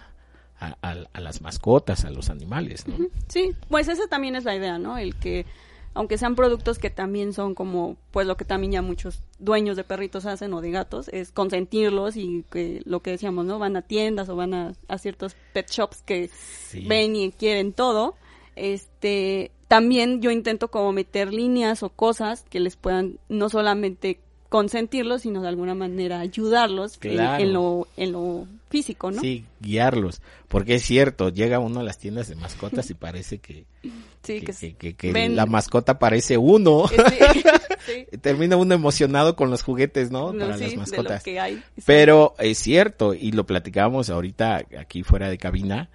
a, 0.59 0.75
a 0.81 1.19
las 1.19 1.41
mascotas, 1.41 2.05
a 2.05 2.11
los 2.11 2.29
animales, 2.29 2.87
¿no? 2.87 2.95
Sí, 3.27 3.51
pues 3.69 3.87
esa 3.87 4.07
también 4.07 4.35
es 4.35 4.43
la 4.43 4.55
idea, 4.55 4.77
¿no? 4.77 4.97
El 4.97 5.15
que 5.15 5.45
aunque 5.93 6.17
sean 6.17 6.35
productos 6.35 6.79
que 6.79 6.89
también 6.89 7.33
son 7.33 7.53
como, 7.53 7.97
pues 8.11 8.25
lo 8.25 8.35
que 8.37 8.45
también 8.45 8.71
ya 8.73 8.81
muchos 8.81 9.21
dueños 9.39 9.77
de 9.77 9.83
perritos 9.83 10.25
hacen 10.25 10.53
o 10.53 10.61
de 10.61 10.71
gatos, 10.71 11.07
es 11.09 11.31
consentirlos 11.31 12.17
y 12.17 12.45
que 12.51 12.81
lo 12.85 13.01
que 13.01 13.11
decíamos, 13.11 13.45
¿no? 13.45 13.59
Van 13.59 13.75
a 13.75 13.83
tiendas 13.83 14.29
o 14.29 14.35
van 14.35 14.53
a, 14.53 14.73
ciertos 14.97 15.35
pet 15.53 15.69
shops 15.69 16.01
que 16.01 16.29
ven 16.87 17.15
y 17.15 17.31
quieren 17.31 17.73
todo. 17.73 18.15
Este, 18.55 19.51
también 19.67 20.21
yo 20.21 20.31
intento 20.31 20.69
como 20.69 20.91
meter 20.91 21.33
líneas 21.33 21.83
o 21.83 21.89
cosas 21.89 22.45
que 22.49 22.59
les 22.59 22.75
puedan 22.75 23.19
no 23.29 23.49
solamente 23.49 24.19
consentirlos, 24.53 25.23
sino 25.23 25.41
de 25.41 25.47
alguna 25.47 25.73
manera 25.73 26.19
ayudarlos 26.19 26.99
en, 27.01 27.53
lo, 27.53 27.87
en 27.97 28.11
lo 28.11 28.45
físico, 28.69 29.09
¿no? 29.09 29.19
Sí, 29.19 29.45
guiarlos, 29.59 30.21
porque 30.47 30.75
es 30.75 30.83
cierto, 30.83 31.29
llega 31.29 31.57
uno 31.57 31.79
a 31.79 31.83
las 31.83 31.97
tiendas 31.97 32.27
de 32.27 32.35
mascotas 32.35 32.87
y 32.91 32.93
parece 32.93 33.39
que, 33.39 33.65
que, 34.21 35.29
la 35.31 35.47
mascota 35.47 35.97
parece 35.97 36.37
uno. 36.37 36.85
Termina 38.21 38.55
uno 38.55 38.75
emocionado 38.75 39.35
con 39.35 39.49
los 39.49 39.63
juguetes, 39.63 40.11
¿no? 40.11 40.31
Para 40.31 40.55
las 40.55 40.75
mascotas. 40.75 41.23
Pero 41.87 42.35
es 42.37 42.59
cierto, 42.59 43.15
y 43.15 43.31
lo 43.31 43.47
platicábamos 43.47 44.11
ahorita 44.11 44.67
aquí 44.77 45.01
fuera 45.01 45.29
de 45.29 45.39
cabina, 45.39 45.89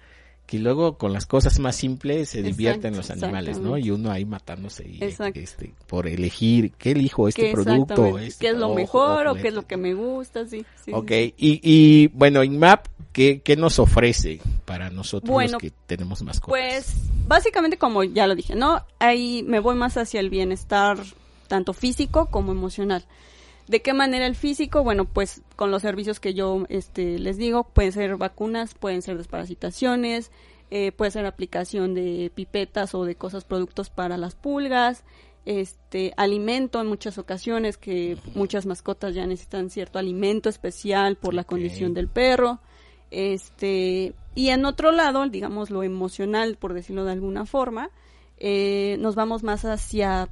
que 0.49 0.57
luego 0.57 0.97
con 0.97 1.13
las 1.13 1.27
cosas 1.27 1.59
más 1.59 1.75
simples 1.75 2.29
se 2.29 2.41
divierten 2.41 2.97
los 2.97 3.11
animales, 3.11 3.59
¿no? 3.59 3.77
Y 3.77 3.91
uno 3.91 4.09
ahí 4.09 4.25
matándose 4.25 4.83
y, 4.83 4.97
este, 5.03 5.75
por 5.85 6.07
elegir 6.07 6.71
qué 6.71 6.93
elijo 6.93 7.27
este 7.27 7.51
producto. 7.51 8.17
Este, 8.17 8.47
¿Qué 8.47 8.51
es 8.53 8.57
lo 8.57 8.73
mejor 8.73 9.27
o 9.27 9.35
qué 9.35 9.49
es 9.49 9.53
lo 9.53 9.67
que 9.67 9.77
me 9.77 9.93
gusta? 9.93 10.47
Sí, 10.47 10.65
ok, 10.91 11.11
y, 11.11 11.61
y 11.61 12.07
bueno, 12.07 12.43
INMAP, 12.43 12.87
¿qué, 13.13 13.41
¿qué 13.41 13.55
nos 13.57 13.77
ofrece 13.77 14.41
para 14.65 14.89
nosotros 14.89 15.51
los 15.51 15.61
que 15.61 15.71
tenemos 15.85 16.23
mascotas? 16.23 16.49
Pues 16.49 16.95
básicamente 17.27 17.77
como 17.77 18.03
ya 18.03 18.25
lo 18.25 18.33
dije, 18.33 18.55
¿no? 18.55 18.83
Ahí 18.97 19.43
me 19.43 19.59
voy 19.59 19.75
más 19.75 19.97
hacia 19.97 20.19
el 20.19 20.31
bienestar 20.31 20.97
tanto 21.47 21.73
físico 21.73 22.25
como 22.25 22.51
emocional. 22.51 23.05
¿De 23.69 23.83
qué 23.83 23.93
manera 23.93 24.25
el 24.25 24.35
físico? 24.35 24.83
Bueno, 24.83 25.05
pues 25.05 25.43
con 25.55 25.69
los 25.69 25.83
servicios 25.83 26.19
que 26.19 26.33
yo 26.33 26.65
este, 26.69 27.19
les 27.19 27.37
digo, 27.37 27.65
pueden 27.65 27.91
ser 27.91 28.17
vacunas, 28.17 28.73
pueden 28.73 29.03
ser 29.03 29.15
desparasitaciones, 29.15 30.31
eh, 30.71 30.91
puede 30.91 31.11
ser 31.11 31.27
aplicación 31.27 31.93
de 31.93 32.31
pipetas 32.33 32.95
o 32.95 33.05
de 33.05 33.13
cosas, 33.13 33.45
productos 33.45 33.91
para 33.91 34.17
las 34.17 34.33
pulgas, 34.33 35.03
este 35.45 36.15
alimento 36.17 36.81
en 36.81 36.87
muchas 36.87 37.19
ocasiones 37.19 37.77
que 37.77 38.17
muchas 38.33 38.65
mascotas 38.65 39.13
ya 39.13 39.27
necesitan 39.27 39.69
cierto 39.69 39.99
alimento 39.99 40.49
especial 40.49 41.15
por 41.15 41.35
la 41.35 41.43
condición 41.43 41.93
del 41.93 42.07
perro 42.07 42.59
este 43.09 44.13
y 44.35 44.49
en 44.49 44.65
otro 44.65 44.91
lado 44.91 45.27
digamos 45.27 45.71
lo 45.71 45.81
emocional 45.81 46.57
por 46.57 46.73
decirlo 46.73 47.05
de 47.05 47.13
alguna 47.13 47.45
forma 47.45 47.89
eh, 48.37 48.97
nos 48.99 49.15
vamos 49.15 49.41
más 49.41 49.63
hacia 49.63 50.29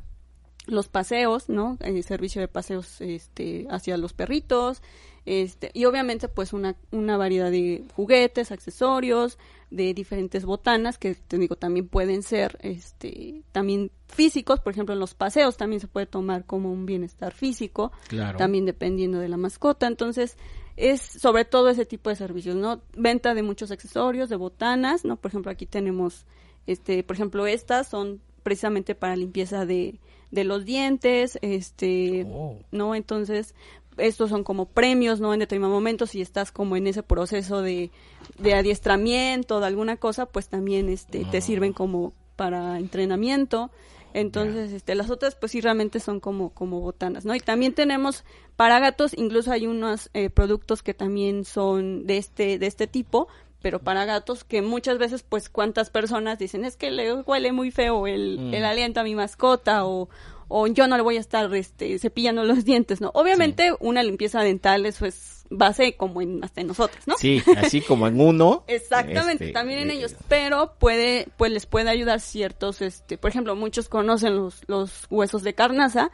los 0.68 0.88
paseos 0.88 1.50
no 1.50 1.78
el 1.80 2.04
servicio 2.04 2.42
de 2.42 2.48
paseos 2.48 3.02
este 3.02 3.66
hacia 3.70 3.98
los 3.98 4.14
perritos 4.14 4.82
este, 5.26 5.72
y 5.74 5.84
obviamente 5.84 6.30
pues 6.30 6.54
una, 6.54 6.78
una 6.92 7.18
variedad 7.18 7.52
de 7.52 7.84
juguetes, 7.98 8.54
accesorios, 8.54 9.38
de 9.70 9.94
diferentes 9.94 10.46
botanas 10.46 10.98
que 10.98 11.16
te 11.16 11.38
digo 11.38 11.58
también 11.58 11.90
pueden 11.90 12.24
ser 12.24 12.58
este 12.62 13.44
también 13.52 13.92
físicos, 14.08 14.62
por 14.62 14.72
ejemplo 14.72 14.94
en 14.94 15.02
los 15.02 15.16
paseos 15.16 15.58
también 15.58 15.82
se 15.82 15.88
puede 15.88 16.06
tomar 16.06 16.46
como 16.46 16.72
un 16.72 16.86
bienestar 16.86 17.34
físico, 17.34 17.92
también 18.38 18.66
dependiendo 18.66 19.20
de 19.20 19.28
la 19.28 19.36
mascota, 19.36 19.88
entonces 19.88 20.38
es 20.78 21.02
sobre 21.02 21.44
todo 21.44 21.70
ese 21.70 21.86
tipo 21.86 22.10
de 22.10 22.16
servicios, 22.16 22.56
¿no? 22.56 22.82
Venta 22.96 23.34
de 23.34 23.44
muchos 23.44 23.72
accesorios, 23.72 24.30
de 24.30 24.38
botanas, 24.38 25.04
¿no? 25.04 25.18
Por 25.18 25.30
ejemplo, 25.30 25.52
aquí 25.52 25.66
tenemos 25.66 26.26
este, 26.68 27.04
por 27.04 27.16
ejemplo, 27.16 27.48
estas 27.48 27.90
son 27.90 28.22
precisamente 28.44 28.96
para 28.96 29.16
limpieza 29.16 29.66
de, 29.66 30.00
de 30.32 30.44
los 30.44 30.66
dientes, 30.66 31.38
este, 31.42 32.26
oh. 32.30 32.58
¿no? 32.72 32.96
Entonces, 32.96 33.56
estos 33.98 34.30
son 34.30 34.44
como 34.44 34.66
premios, 34.66 35.20
¿no? 35.20 35.34
En 35.34 35.40
determinado 35.40 35.74
momento, 35.74 36.06
si 36.06 36.22
estás 36.22 36.52
como 36.52 36.76
en 36.76 36.88
ese 36.88 37.04
proceso 37.04 37.62
de, 37.62 37.92
de 38.38 38.54
adiestramiento, 38.54 39.60
de 39.60 39.68
alguna 39.68 39.98
cosa, 39.98 40.26
pues 40.26 40.50
también 40.50 40.90
este, 40.90 41.26
te 41.26 41.42
sirven 41.42 41.74
como 41.74 42.14
para 42.36 42.78
entrenamiento. 42.78 43.72
Entonces, 44.14 44.72
este, 44.72 44.96
las 44.96 45.10
otras, 45.10 45.36
pues 45.36 45.52
sí, 45.52 45.62
realmente 45.62 46.00
son 46.00 46.20
como, 46.20 46.50
como 46.52 46.80
botanas, 46.80 47.26
¿no? 47.26 47.36
Y 47.36 47.40
también 47.40 47.74
tenemos 47.74 48.24
para 48.56 48.80
gatos, 48.80 49.14
incluso 49.16 49.52
hay 49.52 49.68
unos 49.68 50.10
eh, 50.14 50.30
productos 50.30 50.82
que 50.82 50.94
también 50.94 51.46
son 51.46 52.08
de 52.08 52.18
este, 52.18 52.58
de 52.58 52.68
este 52.68 52.88
tipo, 52.88 53.28
pero 53.68 53.80
para 53.80 54.06
gatos 54.06 54.46
que 54.46 54.62
muchas 54.62 54.98
veces, 54.98 55.24
pues, 55.24 55.50
cuántas 55.50 55.90
personas 55.90 56.40
dicen, 56.40 56.64
es 56.64 56.78
que 56.78 56.90
le 56.90 57.12
huele 57.14 57.52
muy 57.52 57.70
feo 57.70 58.08
el, 58.08 58.54
el 58.54 58.62
mm. 58.62 58.66
aliento 58.66 59.02
a 59.02 59.04
mi 59.04 59.14
mascota 59.14 59.86
o, 59.86 60.08
o 60.48 60.68
yo 60.68 60.88
no 60.88 60.96
le 60.96 61.04
voy 61.04 61.18
a 61.18 61.20
estar 61.20 61.54
este, 61.54 62.00
cepillando 62.00 62.46
los 62.46 62.64
dientes, 62.64 63.02
¿no? 63.02 63.12
Obviamente 63.14 63.74
una 63.82 64.04
limpieza 64.04 64.42
dental 64.42 64.86
eso 64.86 65.06
es 65.06 65.44
base 65.50 65.98
como 65.98 66.22
en 66.22 66.42
hasta 66.46 66.62
en 66.62 66.68
nosotros, 66.68 67.06
¿no? 67.08 67.16
Sí, 67.18 67.44
así 67.58 67.82
como 67.82 68.08
en 68.08 68.22
uno. 68.22 68.64
Exactamente, 68.68 69.44
este, 69.44 69.54
también 69.54 69.80
en 69.80 69.92
eh, 69.92 69.96
ellos, 69.96 70.16
pero 70.30 70.76
puede 70.80 71.28
pues 71.36 71.52
les 71.52 71.66
puede 71.66 71.90
ayudar 71.90 72.22
ciertos 72.22 72.82
este, 72.82 73.18
por 73.18 73.32
ejemplo, 73.32 73.54
muchos 73.58 73.90
conocen 73.90 74.38
los 74.38 74.62
los 74.68 75.08
huesos 75.10 75.44
de 75.44 75.56
carnaza 75.56 76.10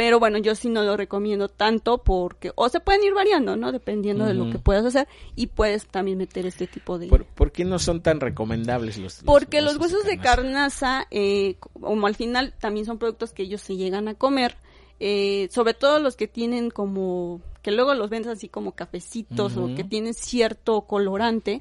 pero 0.00 0.18
bueno, 0.18 0.38
yo 0.38 0.54
sí 0.54 0.70
no 0.70 0.82
lo 0.82 0.96
recomiendo 0.96 1.48
tanto 1.48 1.98
porque, 1.98 2.52
o 2.54 2.70
se 2.70 2.80
pueden 2.80 3.04
ir 3.04 3.12
variando, 3.12 3.54
¿no? 3.58 3.70
Dependiendo 3.70 4.24
de 4.24 4.32
lo 4.32 4.50
que 4.50 4.58
puedas 4.58 4.82
hacer 4.86 5.06
y 5.36 5.48
puedes 5.48 5.86
también 5.88 6.16
meter 6.16 6.46
este 6.46 6.66
tipo 6.66 6.98
de... 6.98 7.08
¿Por, 7.08 7.52
qué 7.52 7.66
no 7.66 7.78
son 7.78 8.00
tan 8.00 8.18
recomendables 8.18 8.96
los, 8.96 9.22
Porque 9.22 9.60
los 9.60 9.76
huesos 9.76 10.04
de 10.04 10.16
carnaza, 10.16 11.06
eh, 11.10 11.56
como 11.78 12.06
al 12.06 12.14
final 12.14 12.54
también 12.58 12.86
son 12.86 12.96
productos 12.96 13.34
que 13.34 13.42
ellos 13.42 13.60
se 13.60 13.76
llegan 13.76 14.08
a 14.08 14.14
comer, 14.14 14.56
eh, 15.00 15.48
sobre 15.50 15.74
todo 15.74 15.98
los 15.98 16.16
que 16.16 16.26
tienen 16.26 16.70
como, 16.70 17.42
que 17.60 17.70
luego 17.70 17.92
los 17.92 18.08
vendes 18.08 18.32
así 18.32 18.48
como 18.48 18.72
cafecitos 18.72 19.58
o 19.58 19.74
que 19.74 19.84
tienen 19.84 20.14
cierto 20.14 20.80
colorante, 20.86 21.60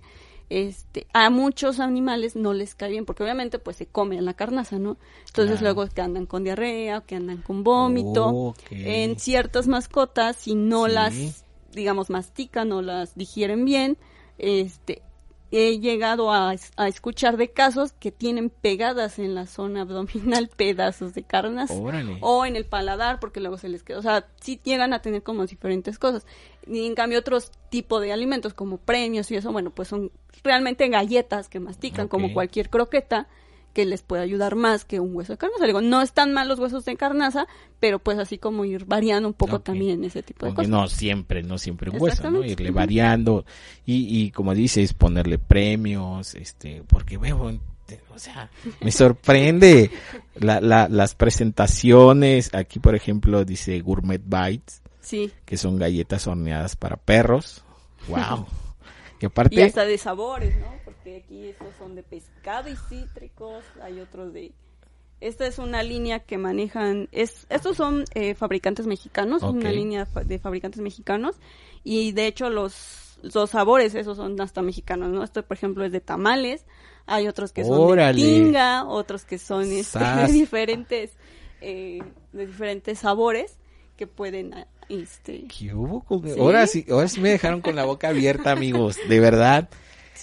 este, 0.49 1.05
a 1.13 1.29
muchos 1.29 1.79
animales 1.79 2.35
no 2.35 2.53
les 2.53 2.75
cae 2.75 2.89
bien, 2.89 3.05
porque 3.05 3.23
obviamente 3.23 3.59
pues 3.59 3.77
se 3.77 3.85
come 3.85 4.19
la 4.21 4.33
carnaza, 4.33 4.79
¿no? 4.79 4.97
Entonces 5.27 5.61
luego 5.61 5.87
que 5.87 6.01
andan 6.01 6.25
con 6.25 6.43
diarrea, 6.43 7.01
que 7.01 7.15
andan 7.15 7.37
con 7.37 7.63
vómito. 7.63 8.55
En 8.71 9.19
ciertas 9.19 9.67
mascotas, 9.67 10.37
si 10.37 10.55
no 10.55 10.87
las, 10.87 11.45
digamos, 11.71 12.09
mastican 12.09 12.71
o 12.71 12.81
las 12.81 13.15
digieren 13.15 13.63
bien, 13.63 13.97
este, 14.37 15.03
he 15.51 15.79
llegado 15.79 16.31
a, 16.31 16.53
escuchar 16.87 17.37
de 17.37 17.49
casos 17.49 17.91
que 17.93 18.11
tienen 18.11 18.49
pegadas 18.49 19.19
en 19.19 19.35
la 19.35 19.47
zona 19.47 19.81
abdominal 19.81 20.49
pedazos 20.55 21.13
de 21.13 21.23
carnas 21.23 21.71
o 22.21 22.45
en 22.45 22.55
el 22.55 22.65
paladar 22.65 23.19
porque 23.19 23.39
luego 23.39 23.57
se 23.57 23.69
les 23.69 23.83
queda, 23.83 23.99
o 23.99 24.01
sea, 24.01 24.27
sí 24.39 24.59
llegan 24.63 24.93
a 24.93 25.01
tener 25.01 25.23
como 25.23 25.45
diferentes 25.45 25.97
cosas. 25.97 26.25
Y 26.67 26.85
en 26.85 26.93
cambio 26.93 27.19
otros 27.19 27.51
tipos 27.69 28.01
de 28.01 28.13
alimentos 28.13 28.53
como 28.53 28.77
premios 28.77 29.31
y 29.31 29.35
eso, 29.35 29.51
bueno, 29.51 29.71
pues 29.71 29.87
son 29.87 30.11
realmente 30.43 30.87
galletas 30.87 31.49
que 31.49 31.59
mastican 31.59 32.07
como 32.07 32.33
cualquier 32.33 32.69
croqueta 32.69 33.27
que 33.79 33.85
les 33.85 34.01
puede 34.01 34.21
ayudar 34.21 34.57
más 34.57 34.83
que 34.83 34.99
un 34.99 35.15
hueso 35.15 35.31
de 35.31 35.37
carnaza. 35.37 35.65
Digo, 35.65 35.79
no 35.79 36.01
están 36.01 36.33
mal 36.33 36.49
los 36.49 36.59
huesos 36.59 36.83
de 36.83 36.97
carnaza, 36.97 37.47
pero 37.79 37.97
pues 37.97 38.17
así 38.19 38.37
como 38.37 38.65
ir 38.65 38.83
variando 38.83 39.29
un 39.29 39.33
poco 39.33 39.61
también 39.61 40.03
ese 40.03 40.21
tipo 40.21 40.45
de 40.45 40.53
cosas. 40.53 40.69
No 40.69 40.89
siempre, 40.89 41.43
no 41.43 41.57
siempre 41.57 41.89
un 41.89 42.01
hueso, 42.01 42.29
¿no? 42.29 42.43
Irle 42.43 42.71
variando 42.71 43.45
y, 43.85 44.05
y 44.19 44.31
como 44.31 44.53
dices, 44.53 44.93
ponerle 44.93 45.39
premios, 45.39 46.35
este, 46.35 46.83
porque 46.87 47.15
bueno, 47.15 47.57
o 48.13 48.19
sea, 48.19 48.49
me 48.81 48.91
sorprende 48.91 49.91
la, 50.35 50.59
la, 50.59 50.89
las 50.89 51.15
presentaciones. 51.15 52.53
Aquí, 52.53 52.79
por 52.79 52.95
ejemplo, 52.95 53.45
dice 53.45 53.79
Gourmet 53.79 54.21
Bites, 54.21 54.81
sí. 54.99 55.31
que 55.45 55.55
son 55.55 55.77
galletas 55.77 56.27
horneadas 56.27 56.75
para 56.75 56.97
perros. 56.97 57.63
Wow. 58.09 58.45
y 59.19 59.25
aparte. 59.25 59.63
hasta 59.63 59.85
de 59.85 59.97
sabores, 59.97 60.55
¿no? 60.57 60.79
aquí 61.15 61.47
estos 61.47 61.75
son 61.77 61.95
de 61.95 62.03
pescado 62.03 62.69
y 62.69 62.75
cítricos, 62.75 63.63
hay 63.81 63.99
otros 63.99 64.33
de... 64.33 64.51
Esta 65.21 65.45
es 65.45 65.59
una 65.59 65.83
línea 65.83 66.19
que 66.19 66.37
manejan, 66.37 67.09
es, 67.11 67.45
estos 67.49 67.75
son 67.75 68.05
eh, 68.13 68.35
fabricantes 68.35 68.87
mexicanos, 68.87 69.43
una 69.43 69.69
línea 69.69 70.05
de 70.05 70.39
fabricantes 70.39 70.81
mexicanos 70.81 71.35
y 71.83 72.13
de 72.13 72.27
hecho 72.27 72.49
los, 72.49 73.19
los 73.21 73.49
sabores 73.49 73.95
esos 73.95 74.15
son 74.15 74.39
hasta 74.39 74.61
mexicanos, 74.61 75.09
¿no? 75.09 75.21
Esto 75.21 75.43
por 75.43 75.57
ejemplo 75.57 75.83
es 75.83 75.91
de 75.91 75.99
tamales, 75.99 76.65
hay 77.05 77.27
otros 77.27 77.51
que 77.51 77.65
son 77.65 77.97
de 77.97 78.13
tinga, 78.13 78.85
otros 78.85 79.25
que 79.25 79.39
son 79.39 79.69
este, 79.69 79.99
de 80.27 80.31
diferentes, 80.31 81.11
eh, 81.59 81.99
de 82.31 82.47
diferentes 82.47 82.99
sabores 82.99 83.57
que 83.97 84.07
pueden 84.07 84.53
este 84.89 85.47
ahora 86.37 86.67
sí 86.67 86.85
ahora 86.89 87.07
sí 87.07 87.21
me 87.21 87.29
dejaron 87.29 87.61
con 87.61 87.75
la 87.75 87.85
boca 87.85 88.09
abierta 88.09 88.51
amigos 88.51 88.97
de 89.07 89.19
verdad 89.19 89.69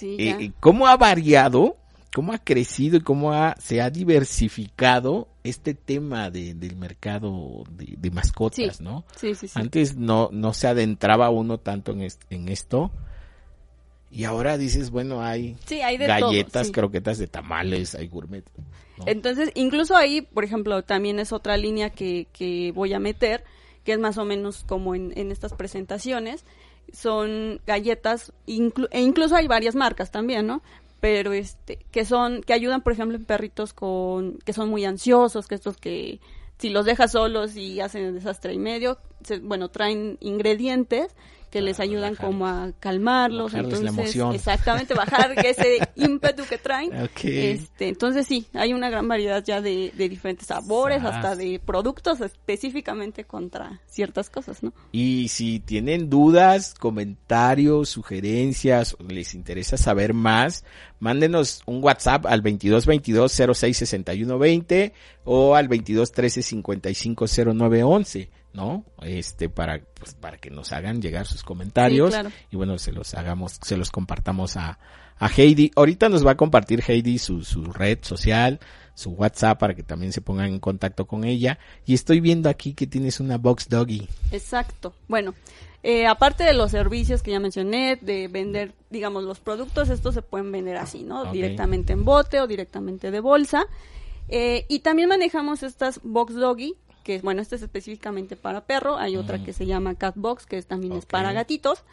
eh, 0.01 0.51
¿Cómo 0.59 0.87
ha 0.87 0.97
variado, 0.97 1.77
cómo 2.13 2.33
ha 2.33 2.39
crecido 2.39 2.97
y 2.97 3.01
cómo 3.01 3.33
ha, 3.33 3.55
se 3.59 3.81
ha 3.81 3.89
diversificado 3.89 5.27
este 5.43 5.73
tema 5.73 6.29
de, 6.29 6.53
del 6.53 6.75
mercado 6.75 7.63
de, 7.71 8.11
mascotas, 8.11 8.81
¿no? 8.81 9.05
Sí, 9.15 9.33
sí, 9.35 9.47
Antes 9.55 9.95
no, 9.95 10.29
no 10.31 10.53
se 10.53 10.67
adentraba 10.67 11.29
uno 11.29 11.57
tanto 11.57 11.93
en, 11.93 12.07
en 12.29 12.49
esto. 12.49 12.91
Y 14.09 14.23
ahora 14.23 14.57
dices, 14.57 14.89
bueno, 14.89 15.21
hay, 15.21 15.57
galletas, 15.99 16.71
croquetas 16.71 17.17
de 17.17 17.27
tamales, 17.27 17.93
hay 17.93 18.07
gourmet. 18.07 18.43
Entonces, 19.05 19.51
incluso 19.53 19.95
ahí, 19.95 20.21
por 20.21 20.43
ejemplo, 20.43 20.81
también 20.81 21.19
es 21.19 21.33
otra 21.33 21.57
línea 21.57 21.89
que, 21.89 22.27
que 22.31 22.71
voy 22.73 22.93
a 22.93 22.99
meter, 22.99 23.43
que 23.87 23.93
es 23.93 23.99
más 23.99 24.17
o 24.17 24.25
menos 24.25 24.65
como 24.67 24.95
en, 24.95 25.31
estas 25.31 25.53
presentaciones, 25.53 26.43
son 26.91 27.61
galletas, 27.65 28.33
e 28.45 28.99
incluso 28.99 29.33
hay 29.33 29.47
varias 29.47 29.75
marcas 29.75 30.11
también, 30.11 30.45
¿no? 30.45 30.61
Pero 30.99 31.31
este, 31.31 31.79
que 31.89 32.03
son, 32.03 32.41
que 32.41 32.51
ayudan, 32.51 32.81
por 32.81 32.91
ejemplo, 32.91 33.15
en 33.15 33.23
perritos 33.23 33.71
con, 33.71 34.39
que 34.39 34.51
son 34.51 34.67
muy 34.67 34.83
ansiosos, 34.83 35.47
que 35.47 35.55
estos 35.55 35.77
que 35.77 36.19
si 36.57 36.69
los 36.69 36.83
dejas 36.83 37.13
solos 37.13 37.55
y 37.55 37.79
hacen 37.79 38.13
desastre 38.13 38.53
y 38.53 38.57
medio, 38.57 38.97
bueno, 39.43 39.69
traen 39.69 40.17
ingredientes 40.19 41.15
que 41.49 41.61
les 41.61 41.79
ayudan 41.79 42.15
como 42.15 42.45
a 42.45 42.71
calmarlos, 42.79 43.53
entonces 43.53 44.15
exactamente 44.33 44.93
bajar 44.93 45.33
ese 45.45 45.79
ímpetu 45.95 46.43
que 46.43 46.57
traen. 46.57 46.91
Este, 47.23 47.87
entonces 47.87 48.27
sí, 48.27 48.47
hay 48.53 48.73
una 48.73 48.89
gran 48.89 49.07
variedad 49.07 49.43
ya 49.43 49.61
de, 49.61 49.91
diferentes 49.95 50.47
sabores, 50.47 51.03
hasta 51.03 51.35
de 51.35 51.59
productos 51.63 52.21
específicamente 52.21 53.23
contra 53.23 53.81
ciertas 53.87 54.29
cosas, 54.29 54.61
¿no? 54.63 54.73
Y 54.91 55.29
si 55.29 55.59
tienen 55.59 56.09
dudas, 56.09 56.73
comentarios, 56.73 57.89
sugerencias, 57.89 58.97
les 59.07 59.33
interesa 59.33 59.77
saber 59.77 60.13
más, 60.13 60.65
mándenos 60.99 61.61
un 61.65 61.83
WhatsApp 61.83 62.25
al 62.25 62.41
2222 62.41 63.57
06 63.57 63.95
o 65.23 65.55
al 65.55 65.67
2213 65.67 66.41
550911 66.41 68.36
¿no? 68.53 68.85
Este, 69.01 69.49
para, 69.49 69.81
pues, 69.99 70.13
para 70.15 70.37
que 70.37 70.49
nos 70.49 70.71
hagan 70.71 71.01
llegar 71.01 71.25
sus 71.25 71.43
comentarios 71.43 72.15
y 72.51 72.55
bueno, 72.55 72.77
se 72.77 72.91
los 72.91 73.13
hagamos, 73.13 73.59
se 73.61 73.77
los 73.77 73.91
compartamos 73.91 74.57
a, 74.57 74.79
a 75.19 75.27
Heidi. 75.27 75.71
Ahorita 75.75 76.09
nos 76.09 76.25
va 76.25 76.31
a 76.31 76.37
compartir 76.37 76.83
Heidi 76.87 77.19
su, 77.19 77.43
su 77.43 77.63
red 77.65 77.99
social, 78.01 78.59
su 78.93 79.11
WhatsApp 79.11 79.59
para 79.59 79.75
que 79.75 79.83
también 79.83 80.11
se 80.11 80.21
pongan 80.21 80.47
en 80.47 80.59
contacto 80.59 81.05
con 81.05 81.23
ella. 81.23 81.59
Y 81.85 81.93
estoy 81.93 82.19
viendo 82.19 82.49
aquí 82.49 82.73
que 82.73 82.87
tienes 82.87 83.19
una 83.19 83.37
Box 83.37 83.69
Doggy. 83.69 84.07
Exacto. 84.31 84.93
Bueno, 85.07 85.33
eh, 85.83 86.07
aparte 86.07 86.43
de 86.43 86.53
los 86.53 86.71
servicios 86.71 87.21
que 87.21 87.31
ya 87.31 87.39
mencioné, 87.39 87.97
de 88.01 88.27
vender, 88.27 88.73
digamos, 88.89 89.23
los 89.23 89.39
productos, 89.39 89.89
estos 89.89 90.15
se 90.15 90.21
pueden 90.21 90.51
vender 90.51 90.77
así, 90.77 91.03
¿no? 91.03 91.31
Directamente 91.31 91.93
en 91.93 92.03
bote 92.03 92.41
o 92.41 92.47
directamente 92.47 93.11
de 93.11 93.19
bolsa. 93.19 93.65
Eh, 94.29 94.65
y 94.67 94.79
también 94.79 95.07
manejamos 95.07 95.63
estas 95.63 96.01
Box 96.03 96.33
Doggy, 96.33 96.75
que 97.07 97.19
bueno, 97.21 97.41
esta 97.41 97.55
es 97.55 97.61
específicamente 97.61 98.35
para 98.35 98.65
perro. 98.65 98.97
Hay 98.97 99.15
otra 99.15 99.41
que 99.41 99.53
se 99.53 99.65
llama 99.65 99.95
Cat 99.95 100.15
Box, 100.17 100.45
que 100.45 100.57
es- 100.57 100.67
también 100.67 100.91
es 100.93 101.05
para 101.05 101.31
gatitos. 101.31 101.85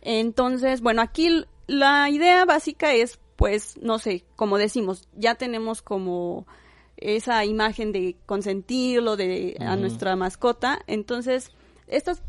Entonces, 0.00 0.80
bueno, 0.80 1.02
aquí 1.02 1.44
la 1.66 2.08
idea 2.08 2.44
básica 2.46 2.94
es, 2.94 3.20
pues, 3.36 3.76
no 3.82 3.98
sé, 3.98 4.24
como 4.34 4.56
decimos, 4.56 5.08
ya 5.14 5.34
tenemos 5.34 5.82
como 5.82 6.46
esa 6.96 7.44
imagen 7.44 7.92
de 7.92 8.16
consentirlo 8.26 9.16
de 9.16 9.56
a 9.60 9.76
nuestra 9.76 10.16
mascota. 10.16 10.80
Entonces, 10.86 11.50
estas 11.86 12.22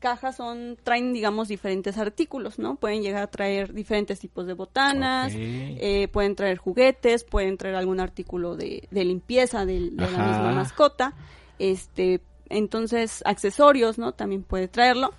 cajas 0.00 0.36
son 0.36 0.76
traen 0.82 1.14
digamos 1.14 1.48
diferentes 1.48 1.96
artículos, 1.96 2.58
¿no? 2.58 2.76
Pueden 2.76 3.02
llegar 3.02 3.22
a 3.22 3.26
traer 3.30 3.72
diferentes 3.72 4.18
tipos 4.20 4.46
de 4.46 4.52
botanas, 4.52 5.32
eh, 5.80 6.08
pueden 6.08 6.34
traer 6.36 6.58
juguetes, 6.58 7.24
pueden 7.24 7.56
traer 7.56 7.76
algún 7.76 8.00
artículo 8.00 8.54
de, 8.54 8.86
de 8.90 9.04
limpieza 9.04 9.64
de, 9.64 9.80
la 9.92 10.08
misma 10.08 10.52
mascota, 10.52 11.14
este, 11.58 12.20
entonces 12.48 13.22
accesorios, 13.24 13.98
¿no? 13.98 14.12
También 14.12 14.42
puede 14.42 14.68
traerlo. 14.68 15.12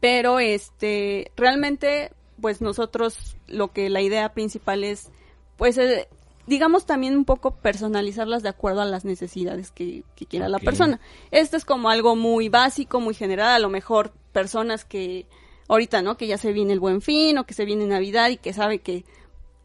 Pero 0.00 0.38
este, 0.38 1.32
realmente, 1.36 2.12
pues 2.40 2.60
nosotros 2.60 3.36
lo 3.46 3.72
que 3.72 3.88
la 3.88 4.02
idea 4.02 4.32
principal 4.34 4.84
es, 4.84 5.10
pues, 5.56 5.78
eh, 5.78 6.08
digamos 6.46 6.84
también 6.84 7.16
un 7.16 7.24
poco 7.24 7.56
personalizarlas 7.56 8.42
de 8.42 8.50
acuerdo 8.50 8.82
a 8.82 8.86
las 8.86 9.04
necesidades 9.04 9.70
que, 9.70 10.04
que 10.14 10.26
quiera 10.26 10.48
la 10.48 10.58
persona. 10.58 11.00
Esto 11.30 11.56
es 11.56 11.64
como 11.64 11.88
algo 11.88 12.16
muy 12.16 12.48
básico, 12.48 13.00
muy 13.00 13.14
general, 13.14 13.54
a 13.54 13.58
lo 13.58 13.70
mejor 13.70 14.12
personas 14.32 14.84
que 14.84 15.26
ahorita, 15.68 16.02
¿no? 16.02 16.16
Que 16.16 16.26
ya 16.26 16.38
se 16.38 16.52
viene 16.52 16.72
el 16.72 16.80
buen 16.80 17.00
fin 17.00 17.38
o 17.38 17.44
que 17.44 17.54
se 17.54 17.64
viene 17.64 17.86
Navidad 17.86 18.28
y 18.30 18.36
que 18.36 18.52
sabe 18.52 18.80
que 18.80 19.04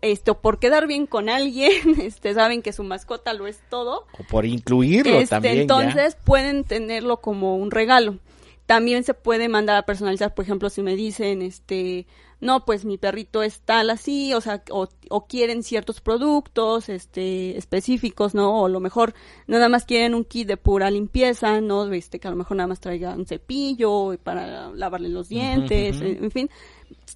esto 0.01 0.39
por 0.41 0.59
quedar 0.59 0.87
bien 0.87 1.05
con 1.07 1.29
alguien, 1.29 1.71
este 2.01 2.33
saben 2.33 2.61
que 2.61 2.73
su 2.73 2.83
mascota 2.83 3.33
lo 3.33 3.47
es 3.47 3.59
todo. 3.69 4.05
O 4.17 4.23
por 4.29 4.45
incluirlo 4.45 5.13
Este, 5.19 5.27
también. 5.35 5.55
ya. 5.55 5.61
entonces 5.61 6.17
pueden 6.23 6.63
tenerlo 6.63 7.17
como 7.17 7.55
un 7.57 7.71
regalo. 7.71 8.17
También 8.65 9.03
se 9.03 9.15
puede 9.15 9.49
mandar 9.49 9.77
a 9.77 9.83
personalizar, 9.87 10.35
por 10.35 10.45
ejemplo, 10.45 10.69
si 10.69 10.83
me 10.83 10.95
dicen, 10.95 11.41
este, 11.41 12.05
no, 12.39 12.65
pues 12.65 12.85
mi 12.85 12.99
perrito 12.99 13.41
es 13.41 13.61
tal 13.61 13.89
así, 13.89 14.31
o 14.35 14.41
sea, 14.41 14.61
o, 14.69 14.87
o 15.09 15.25
quieren 15.25 15.63
ciertos 15.63 16.01
productos, 16.01 16.87
este, 16.87 17.57
específicos, 17.57 18.35
¿no? 18.35 18.61
O 18.61 18.67
a 18.67 18.69
lo 18.69 18.79
mejor 18.79 19.15
nada 19.47 19.69
más 19.69 19.85
quieren 19.85 20.13
un 20.13 20.23
kit 20.23 20.47
de 20.47 20.55
pura 20.57 20.91
limpieza, 20.91 21.61
¿no? 21.61 21.91
Este, 21.91 22.19
que 22.19 22.27
a 22.27 22.31
lo 22.31 22.37
mejor 22.37 22.57
nada 22.57 22.67
más 22.67 22.79
traiga 22.79 23.15
un 23.15 23.25
cepillo 23.25 24.15
para 24.21 24.69
lavarle 24.69 25.09
los 25.09 25.29
dientes, 25.29 25.99
en 26.01 26.29
fin, 26.29 26.47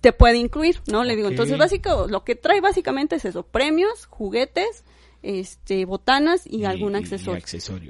te 0.02 0.12
puede 0.14 0.38
incluir, 0.38 0.82
¿no? 0.92 1.04
Le 1.04 1.16
digo, 1.16 1.30
entonces 1.30 1.58
básico, 1.58 2.08
lo 2.10 2.24
que 2.24 2.36
trae 2.36 2.62
básicamente 2.62 3.16
es 3.16 3.26
eso, 3.26 3.44
premios, 3.44 4.06
juguetes, 4.08 4.84
este, 5.22 5.86
botanas 5.86 6.46
y, 6.46 6.62
Y- 6.64 6.66
algún 6.66 6.94
y 6.94 6.98
accesorio. 6.98 7.42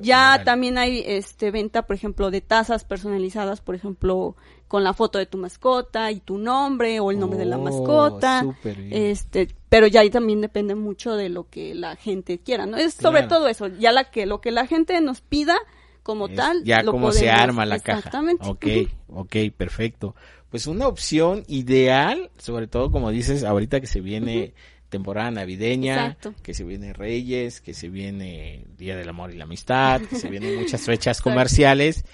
Ya 0.01 0.43
también 0.43 0.77
hay 0.77 1.03
este 1.05 1.49
venta, 1.49 1.87
por 1.87 1.95
ejemplo, 1.95 2.29
de 2.29 2.41
tazas 2.41 2.83
personalizadas, 2.85 3.61
por 3.61 3.73
ejemplo, 3.73 4.35
con 4.67 4.83
la 4.83 4.93
foto 4.93 5.17
de 5.17 5.25
tu 5.25 5.37
mascota 5.39 6.11
y 6.11 6.19
tu 6.19 6.37
nombre 6.37 6.99
o 6.99 7.09
el 7.09 7.17
nombre 7.19 7.39
de 7.39 7.45
la 7.45 7.57
Oh, 7.57 7.61
mascota. 7.63 8.45
Este, 8.91 9.47
pero 9.69 9.87
ya 9.87 10.01
ahí 10.01 10.11
también 10.11 10.41
depende 10.41 10.75
mucho 10.75 11.15
de 11.15 11.29
lo 11.29 11.49
que 11.49 11.73
la 11.73 11.95
gente 11.95 12.39
quiera, 12.39 12.67
¿no? 12.67 12.77
Es 12.77 12.93
sobre 12.93 13.21
Claro. 13.21 13.27
todo 13.29 13.47
eso, 13.47 13.67
ya 13.67 13.91
la 13.91 14.11
que 14.11 14.27
lo 14.27 14.39
que 14.39 14.51
la 14.51 14.67
gente 14.67 14.99
nos 15.01 15.21
pida 15.21 15.55
como 16.03 16.27
Es 16.27 16.35
tal, 16.35 16.63
ya 16.63 16.83
lo 16.83 16.91
como 16.91 17.11
se 17.11 17.31
arma 17.31 17.65
la 17.65 17.79
caja. 17.79 17.97
Exactamente. 17.99 18.45
Ok, 18.47 18.65
ok, 19.07 19.35
perfecto. 19.55 20.15
Pues 20.53 20.67
una 20.67 20.87
opción 20.87 21.43
ideal, 21.47 22.29
sobre 22.37 22.67
todo 22.67 22.91
como 22.91 23.09
dices, 23.09 23.43
ahorita 23.43 23.81
que 23.81 23.87
se 23.87 24.01
viene 24.01 24.53
temporada 24.89 25.31
navideña, 25.31 26.09
Exacto. 26.11 26.35
que 26.43 26.53
se 26.53 26.63
viene 26.63 26.93
Reyes, 26.93 27.59
que 27.59 27.73
se 27.73 27.89
viene 27.89 28.63
Día 28.77 28.95
del 28.95 29.09
Amor 29.09 29.31
y 29.31 29.35
la 29.37 29.45
Amistad, 29.45 29.99
que 30.01 30.15
se 30.15 30.29
vienen 30.29 30.59
muchas 30.59 30.81
fechas 30.85 31.21
comerciales 31.21 32.05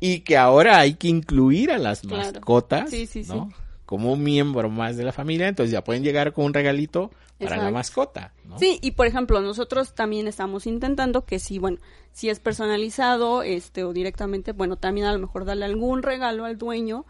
y 0.00 0.20
que 0.20 0.36
ahora 0.36 0.80
hay 0.80 0.96
que 0.96 1.08
incluir 1.08 1.70
a 1.72 1.78
las 1.78 2.02
Claro. 2.02 2.32
mascotas, 2.34 2.90
Sí, 2.90 3.06
sí, 3.06 3.24
sí. 3.24 3.30
¿no? 3.32 3.50
Como 3.86 4.12
un 4.12 4.22
miembro 4.22 4.68
más 4.68 4.98
de 4.98 5.04
la 5.04 5.12
familia, 5.12 5.48
entonces 5.48 5.72
ya 5.72 5.82
pueden 5.82 6.02
llegar 6.02 6.34
con 6.34 6.44
un 6.44 6.52
regalito 6.52 7.10
para 7.38 7.56
la 7.56 7.70
mascota, 7.70 8.34
¿no? 8.44 8.58
Sí, 8.58 8.80
y 8.82 8.90
por 8.90 9.06
ejemplo, 9.06 9.40
nosotros 9.40 9.94
también 9.94 10.28
estamos 10.28 10.66
intentando 10.66 11.24
que 11.24 11.38
si, 11.38 11.58
bueno, 11.58 11.78
si 12.12 12.28
es 12.28 12.38
personalizado, 12.38 13.42
este, 13.42 13.82
o 13.84 13.94
directamente, 13.94 14.52
bueno, 14.52 14.76
también 14.76 15.06
a 15.06 15.12
lo 15.14 15.18
mejor 15.20 15.46
darle 15.46 15.64
algún 15.64 16.02
regalo 16.02 16.44
al 16.44 16.58
dueño, 16.58 17.06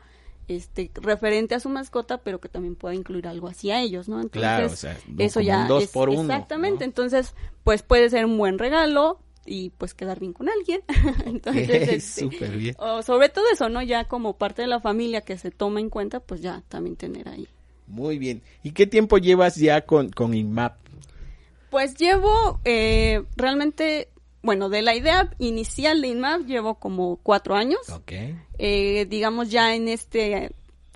este, 0.49 0.91
referente 0.95 1.55
a 1.55 1.61
su 1.61 1.69
mascota, 1.69 2.19
pero 2.19 2.41
que 2.41 2.49
también 2.49 2.75
pueda 2.77 2.95
incluir 2.95 3.27
algo 3.29 3.49
así 3.49 3.71
a 3.71 3.81
ellos, 3.81 4.09
¿no? 4.09 4.17
Entonces, 4.21 4.41
Claro, 4.41 4.67
o 4.67 4.77
sea, 4.77 4.99
eso 5.19 5.41
ya 5.41 5.63
un 5.63 5.69
dos 5.69 5.85
es- 5.85 5.91
por 5.91 6.09
uno, 6.11 6.21
exactamente, 6.23 6.85
¿no? 6.85 6.91
entonces, 6.91 7.35
pues 7.65 7.83
puede 7.83 8.11
ser 8.11 8.25
un 8.25 8.37
buen 8.39 8.59
regalo 8.59 9.21
y 9.47 9.71
pues 9.71 9.95
quedar 9.95 10.21
bien 10.21 10.33
con 10.33 10.49
alguien. 10.49 10.83
entonces, 11.27 11.89
este, 11.89 12.21
Súper 12.23 12.57
bien. 12.57 12.77
o 12.79 13.03
sobre 13.03 13.29
todo 13.29 13.45
eso, 13.53 13.69
¿no? 13.69 13.83
Ya 13.83 14.05
como 14.05 14.37
parte 14.37 14.63
de 14.63 14.69
la 14.69 14.81
familia 14.81 15.23
que 15.23 15.39
se 15.39 15.51
toma 15.51 15.81
en 15.81 15.91
cuenta, 15.91 16.21
pues 16.21 16.41
ya 16.43 16.63
también 16.69 16.97
tener 16.97 17.29
ahí. 17.29 17.49
Muy 17.87 18.19
bien. 18.19 18.43
¿Y 18.63 18.73
qué 18.73 18.87
tiempo 18.87 19.19
llevas 19.19 19.57
ya 19.57 19.83
con, 19.85 20.11
con 20.11 20.35
INMAP? 20.35 20.77
Pues 21.71 21.95
llevo 21.95 22.61
eh, 22.65 23.25
realmente, 23.37 24.09
bueno, 24.43 24.69
de 24.69 24.83
la 24.83 24.95
idea 24.95 25.31
inicial 25.39 26.03
de 26.03 26.09
INMAP 26.09 26.47
llevo 26.47 26.75
como 26.75 27.17
cuatro 27.23 27.55
años. 27.55 27.89
Ok. 27.91 28.13
Eh, 28.59 29.07
digamos 29.09 29.51
ya 29.51 29.75
en 29.75 29.89
este, 29.89 30.55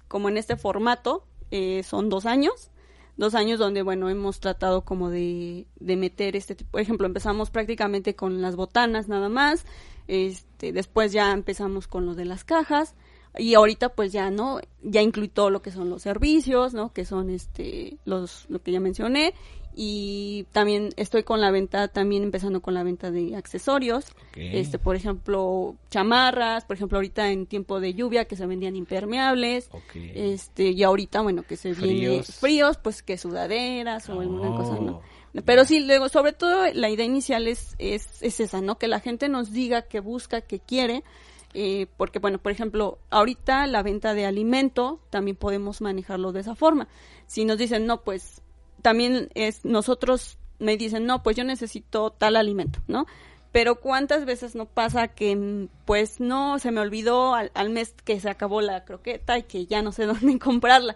como 0.09 0.29
en 0.29 0.37
este 0.37 0.57
formato, 0.57 1.25
eh, 1.51 1.83
son 1.83 2.09
dos 2.09 2.27
años. 2.27 2.71
Dos 3.17 3.35
años 3.35 3.59
donde, 3.59 3.81
bueno, 3.81 4.11
hemos 4.11 4.41
tratado 4.41 4.85
como 4.85 5.09
de, 5.09 5.67
de 5.81 5.97
meter 5.97 6.37
este 6.37 6.55
tipo, 6.55 6.73
por 6.73 6.83
ejemplo, 6.83 7.07
empezamos 7.07 7.51
prácticamente 7.51 8.15
con 8.15 8.43
las 8.43 8.57
botanas 8.57 9.09
nada 9.09 9.31
más, 9.31 9.65
este, 10.07 10.71
después 10.73 11.13
ya 11.13 11.33
empezamos 11.33 11.89
con 11.89 12.05
lo 12.05 12.15
de 12.15 12.27
las 12.27 12.45
cajas, 12.45 12.95
y 13.39 13.55
ahorita 13.55 13.91
pues 13.91 14.13
ya, 14.13 14.31
¿no? 14.31 14.61
Ya 14.83 15.03
incluí 15.03 15.29
todo 15.29 15.51
lo 15.51 15.63
que 15.63 15.71
son 15.71 15.91
los 15.91 16.03
servicios, 16.03 16.75
¿no? 16.75 16.93
Que 16.93 17.05
son 17.05 17.31
este, 17.31 17.99
los, 18.05 18.47
lo 18.49 18.63
que 18.63 18.73
ya 18.73 18.81
mencioné, 18.81 19.35
y 19.79 20.47
también 20.53 20.89
estoy 20.97 21.23
con 21.23 21.41
la 21.43 21.51
venta, 21.51 21.89
también 21.89 22.23
empezando 22.23 22.62
con 22.62 22.73
la 22.73 22.83
venta 22.83 23.11
de 23.11 23.37
accesorios, 23.37 24.07
este, 24.35 24.79
por 24.79 24.97
ejemplo, 24.97 25.77
chamarras, 25.91 26.65
por 26.65 26.77
ejemplo, 26.77 26.97
ahorita 26.99 27.31
en 27.31 27.45
tiempo 27.47 27.79
de 27.79 27.93
lluvia 27.93 28.25
que 28.25 28.37
se 28.37 28.47
vendían 28.47 28.75
impermeables, 28.75 29.69
este, 29.95 30.71
y 30.71 30.83
ahorita, 30.83 31.21
bueno, 31.21 31.43
que 31.43 31.57
se 31.57 31.73
viene 31.75 32.23
Fríos. 32.23 32.27
fríos, 32.41 32.79
pues 32.79 33.03
que 33.03 33.19
sudaderas 33.19 34.09
o 34.09 34.21
alguna 34.21 34.51
Oh. 34.51 34.57
cosa, 34.57 34.81
¿no? 34.81 35.03
Pero 35.45 35.67
sí, 35.67 35.81
luego, 35.81 36.09
sobre 36.09 36.33
todo, 36.33 36.65
la 36.73 36.89
idea 36.89 37.05
inicial 37.05 37.47
es, 37.47 37.75
es, 37.79 38.23
es 38.23 38.41
esa, 38.41 38.62
¿no? 38.62 38.79
Que 38.79 38.89
la 38.89 39.01
gente 39.01 39.29
nos 39.29 39.53
diga 39.53 39.83
que 39.83 40.01
busca, 40.01 40.41
que 40.41 40.61
quiere, 40.61 41.05
eh, 41.53 41.87
porque, 41.99 42.19
bueno, 42.19 42.39
por 42.39 42.53
ejemplo, 42.53 42.99
ahorita 43.11 43.67
la 43.67 43.83
venta 43.83 44.15
de 44.15 44.25
alimento 44.25 45.01
también 45.11 45.37
podemos 45.37 45.83
manejarlo 45.83 46.33
de 46.33 46.41
esa 46.41 46.55
forma. 46.55 46.89
Si 47.27 47.45
nos 47.45 47.59
dicen, 47.59 47.85
no, 47.85 48.01
pues, 48.03 48.41
también 48.87 49.31
es, 49.35 49.64
nosotros 49.64 50.38
me 50.61 50.77
dicen, 50.77 51.07
no, 51.07 51.25
pues 51.25 51.35
yo 51.35 51.42
necesito 51.42 52.12
tal 52.12 52.37
alimento, 52.37 52.79
¿no? 52.87 53.07
Pero 53.51 53.81
cuántas 53.81 54.25
veces 54.25 54.55
no 54.55 54.66
pasa 54.66 55.09
que, 55.09 55.66
pues, 55.85 56.20
no, 56.20 56.61
se 56.61 56.70
me 56.70 56.81
olvidó 56.81 57.35
al, 57.35 57.51
al 57.55 57.70
mes 57.70 57.96
que 58.05 58.20
se 58.20 58.31
acabó 58.31 58.61
la 58.61 58.85
croqueta 58.85 59.38
y 59.38 59.42
que 59.42 59.66
ya 59.66 59.83
no 59.83 59.90
sé 59.90 60.07
dónde 60.07 60.38
comprarla. 60.38 60.94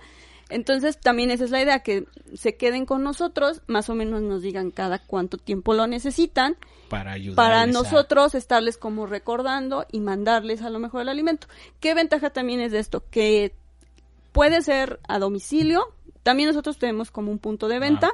Entonces, 0.50 1.00
también 1.00 1.32
esa 1.32 1.42
es 1.42 1.50
la 1.50 1.62
idea, 1.62 1.80
que 1.80 2.06
se 2.34 2.54
queden 2.54 2.86
con 2.86 3.02
nosotros, 3.02 3.60
más 3.66 3.90
o 3.90 3.96
menos 3.96 4.22
nos 4.22 4.40
digan 4.40 4.70
cada 4.70 5.00
cuánto 5.00 5.36
tiempo 5.36 5.74
lo 5.74 5.88
necesitan, 5.88 6.54
para 6.90 7.10
ayudar 7.10 7.34
para 7.34 7.66
nosotros 7.66 8.36
estarles 8.36 8.78
como 8.78 9.06
recordando 9.06 9.84
y 9.90 9.98
mandarles 9.98 10.62
a 10.62 10.70
lo 10.70 10.78
mejor 10.78 11.02
el 11.02 11.08
alimento. 11.08 11.48
¿Qué 11.80 11.94
ventaja 11.94 12.30
también 12.30 12.60
es 12.60 12.70
de 12.70 12.78
esto? 12.78 13.02
Que 13.10 13.52
puede 14.30 14.62
ser 14.62 15.00
a 15.08 15.18
domicilio, 15.18 15.92
también 16.22 16.48
nosotros 16.48 16.78
tenemos 16.78 17.10
como 17.10 17.30
un 17.30 17.38
punto 17.38 17.68
de 17.68 17.78
venta, 17.78 18.12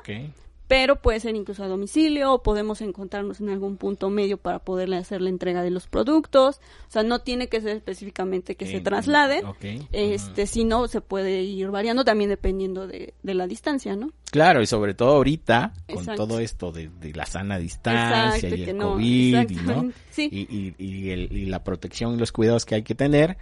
pero 0.69 0.97
puede 1.01 1.21
ser 1.21 1.37
incluso 1.37 1.63
a 1.63 1.69
domicilio 1.69 2.33
o 2.33 2.43
podemos 2.43 2.81
encontrarnos 2.81 3.41
en 3.41 3.51
algún 3.51 3.77
punto 3.77 4.11
medio 4.11 4.37
para 4.37 4.59
poderle 4.59 4.97
hacer 4.97 5.21
la 5.23 5.29
entrega 5.29 5.63
de 5.63 5.71
los 5.71 5.87
productos. 5.87 6.57
O 6.89 6.91
sea, 6.91 7.05
no 7.05 7.21
tiene 7.21 7.49
que 7.49 7.61
ser 7.61 7.77
específicamente 7.77 8.57
que 8.57 8.67
se 8.67 8.81
trasladen, 8.81 9.45
este, 9.93 10.47
sino 10.49 10.89
se 10.89 11.01
puede 11.01 11.43
ir 11.43 11.71
variando 11.71 12.05
también 12.05 12.31
dependiendo 12.31 12.89
de, 12.89 13.15
de 13.23 13.35
la 13.35 13.47
distancia, 13.47 13.95
¿no? 13.95 14.11
Claro, 14.33 14.61
y 14.61 14.67
sobre 14.67 14.95
todo 14.95 15.11
ahorita, 15.15 15.73
con 15.93 16.05
todo 16.17 16.41
esto 16.41 16.73
de, 16.73 16.89
de 17.01 17.13
la 17.15 17.27
sana 17.27 17.59
distancia 17.59 18.35
Exacto, 18.37 18.57
y 18.57 18.63
el 18.65 18.77
no, 18.77 18.93
COVID, 18.95 19.05
y, 19.05 19.33
¿no? 19.33 19.41
exactamente, 19.43 19.99
sí. 20.11 20.29
y, 20.33 20.39
y- 20.57 20.85
y 20.85 21.11
el- 21.11 21.33
y 21.33 21.47
la 21.47 21.63
protección 21.63 22.15
y 22.15 22.19
los 22.19 22.33
cuidados 22.33 22.65
que 22.67 22.75
hay 22.75 22.83
que 22.83 22.97
tener, 22.97 23.39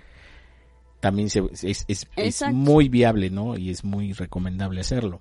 también 1.04 1.28
se- 1.28 1.42
es, 1.62 1.84
es- 1.86 2.06
es 2.16 2.42
muy 2.50 2.88
viable, 2.88 3.28
¿no? 3.28 3.58
Y 3.58 3.68
es 3.68 3.84
muy 3.84 4.14
recomendable 4.14 4.80
hacerlo. 4.80 5.20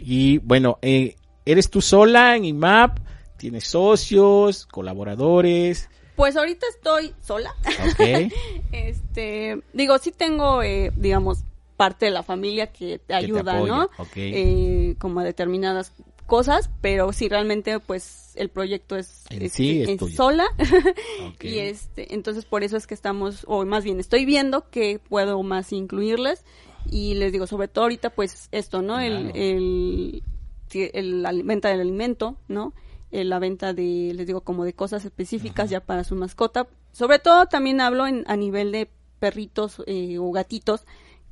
Y 0.00 0.38
bueno, 0.38 0.78
eh, 0.82 1.14
¿eres 1.46 1.70
tú 1.70 1.80
sola 1.80 2.34
en 2.34 2.44
IMAP? 2.46 2.98
¿Tienes 3.36 3.64
socios, 3.68 4.66
colaboradores? 4.66 5.88
Pues 6.16 6.34
ahorita 6.36 6.66
estoy 6.74 7.14
sola. 7.20 7.54
Ok. 7.92 8.32
este, 8.72 9.62
digo, 9.72 9.98
sí 9.98 10.10
tengo, 10.10 10.64
eh, 10.64 10.90
digamos, 10.96 11.44
parte 11.76 12.06
de 12.06 12.10
la 12.10 12.24
familia 12.24 12.72
que 12.72 12.98
te 12.98 13.14
ayuda, 13.14 13.60
¿no? 13.60 13.84
ok. 13.98 14.16
Eh, 14.16 14.96
como 14.98 15.20
a 15.20 15.24
determinadas 15.24 15.92
cosas, 16.26 16.70
pero 16.80 17.12
sí 17.12 17.28
realmente, 17.28 17.78
pues, 17.80 18.32
el 18.36 18.48
proyecto 18.48 18.96
es, 18.96 19.24
En 19.30 19.42
es- 19.42 19.52
sí 19.52 19.82
es 19.82 19.88
es 19.90 19.96
tuyo. 19.98 20.16
sola. 20.16 20.46
Y 21.42 21.58
este, 21.58 22.14
entonces 22.14 22.44
por 22.44 22.64
eso 22.64 22.76
es 22.76 22.86
que 22.86 22.94
estamos, 22.94 23.44
o 23.46 23.64
más 23.64 23.84
bien 23.84 24.00
estoy 24.00 24.24
viendo 24.24 24.68
que 24.70 24.98
puedo 24.98 25.42
más 25.42 25.72
incluirles. 25.72 26.44
Y 26.90 27.14
les 27.14 27.32
digo, 27.32 27.46
sobre 27.46 27.68
todo 27.68 27.84
ahorita, 27.84 28.10
pues 28.10 28.48
esto, 28.52 28.82
¿no? 28.82 28.98
El, 29.00 29.32
Claro. 29.32 29.32
el, 29.34 31.22
la 31.22 31.32
venta 31.32 31.68
del 31.68 31.80
alimento, 31.80 32.36
¿no? 32.48 32.72
La 33.10 33.38
venta 33.38 33.72
de, 33.72 34.12
les 34.14 34.26
digo, 34.26 34.40
como 34.40 34.64
de 34.64 34.72
cosas 34.72 35.04
específicas 35.04 35.70
ya 35.70 35.80
para 35.80 36.02
su 36.04 36.16
mascota. 36.16 36.66
Sobre 36.92 37.20
todo 37.20 37.46
también 37.46 37.80
hablo 37.80 38.06
en, 38.08 38.24
a 38.26 38.36
nivel 38.36 38.72
de 38.72 38.90
perritos 39.20 39.82
eh, 39.86 40.18
o 40.18 40.30
gatitos 40.32 40.84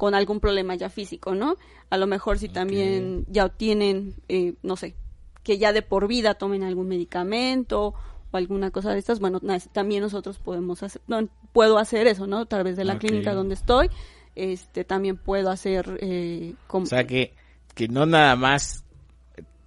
con 0.02 0.16
algún 0.16 0.40
problema 0.40 0.74
ya 0.74 0.90
físico, 0.90 1.36
¿no? 1.36 1.56
A 1.88 1.96
lo 1.96 2.08
mejor 2.08 2.36
si 2.36 2.48
también 2.48 3.24
ya 3.28 3.48
tienen, 3.50 4.16
eh, 4.28 4.54
no 4.64 4.74
sé, 4.74 4.96
que 5.44 5.58
ya 5.58 5.72
de 5.72 5.82
por 5.82 6.08
vida 6.08 6.34
tomen 6.34 6.64
algún 6.64 6.88
medicamento 6.88 7.94
o 8.32 8.36
alguna 8.36 8.72
cosa 8.72 8.92
de 8.92 8.98
estas, 8.98 9.20
bueno, 9.20 9.40
también 9.72 10.02
nosotros 10.02 10.38
podemos 10.40 10.82
hacer, 10.82 11.00
no, 11.06 11.28
puedo 11.52 11.78
hacer 11.78 12.08
eso, 12.08 12.26
¿no? 12.26 12.38
A 12.38 12.46
través 12.46 12.76
de 12.76 12.82
la 12.82 12.98
clínica 12.98 13.32
donde 13.32 13.54
estoy, 13.54 13.90
este, 14.34 14.82
también 14.82 15.16
puedo 15.18 15.50
hacer, 15.50 15.96
eh, 16.00 16.54
como, 16.66 16.82
O 16.82 16.88
sea 16.88 17.06
que, 17.06 17.32
que 17.76 17.86
no 17.86 18.04
nada 18.04 18.34
más 18.34 18.84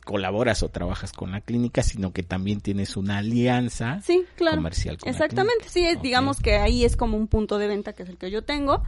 colaboras 0.04 0.64
o 0.64 0.68
trabajas 0.68 1.14
con 1.14 1.32
la 1.32 1.40
clínica, 1.40 1.82
sino 1.82 2.12
que 2.12 2.24
también 2.24 2.60
tienes 2.60 2.98
una 2.98 3.20
alianza 3.20 4.02
sí, 4.04 4.26
claro. 4.36 4.58
comercial 4.58 4.98
con 4.98 5.08
la 5.08 5.12
Exactamente, 5.12 5.70
sí, 5.70 5.86
es- 5.86 5.96
Ok. 5.96 6.04
digamos 6.04 6.42
que 6.42 6.58
ahí 6.58 6.84
es 6.84 6.98
como 6.98 7.16
un 7.16 7.28
punto 7.28 7.58
de 7.58 7.68
venta 7.70 7.94
que 7.94 8.04
es 8.04 8.10
el 8.10 8.18
que 8.18 8.30
yo 8.30 8.44
tengo. 8.44 8.84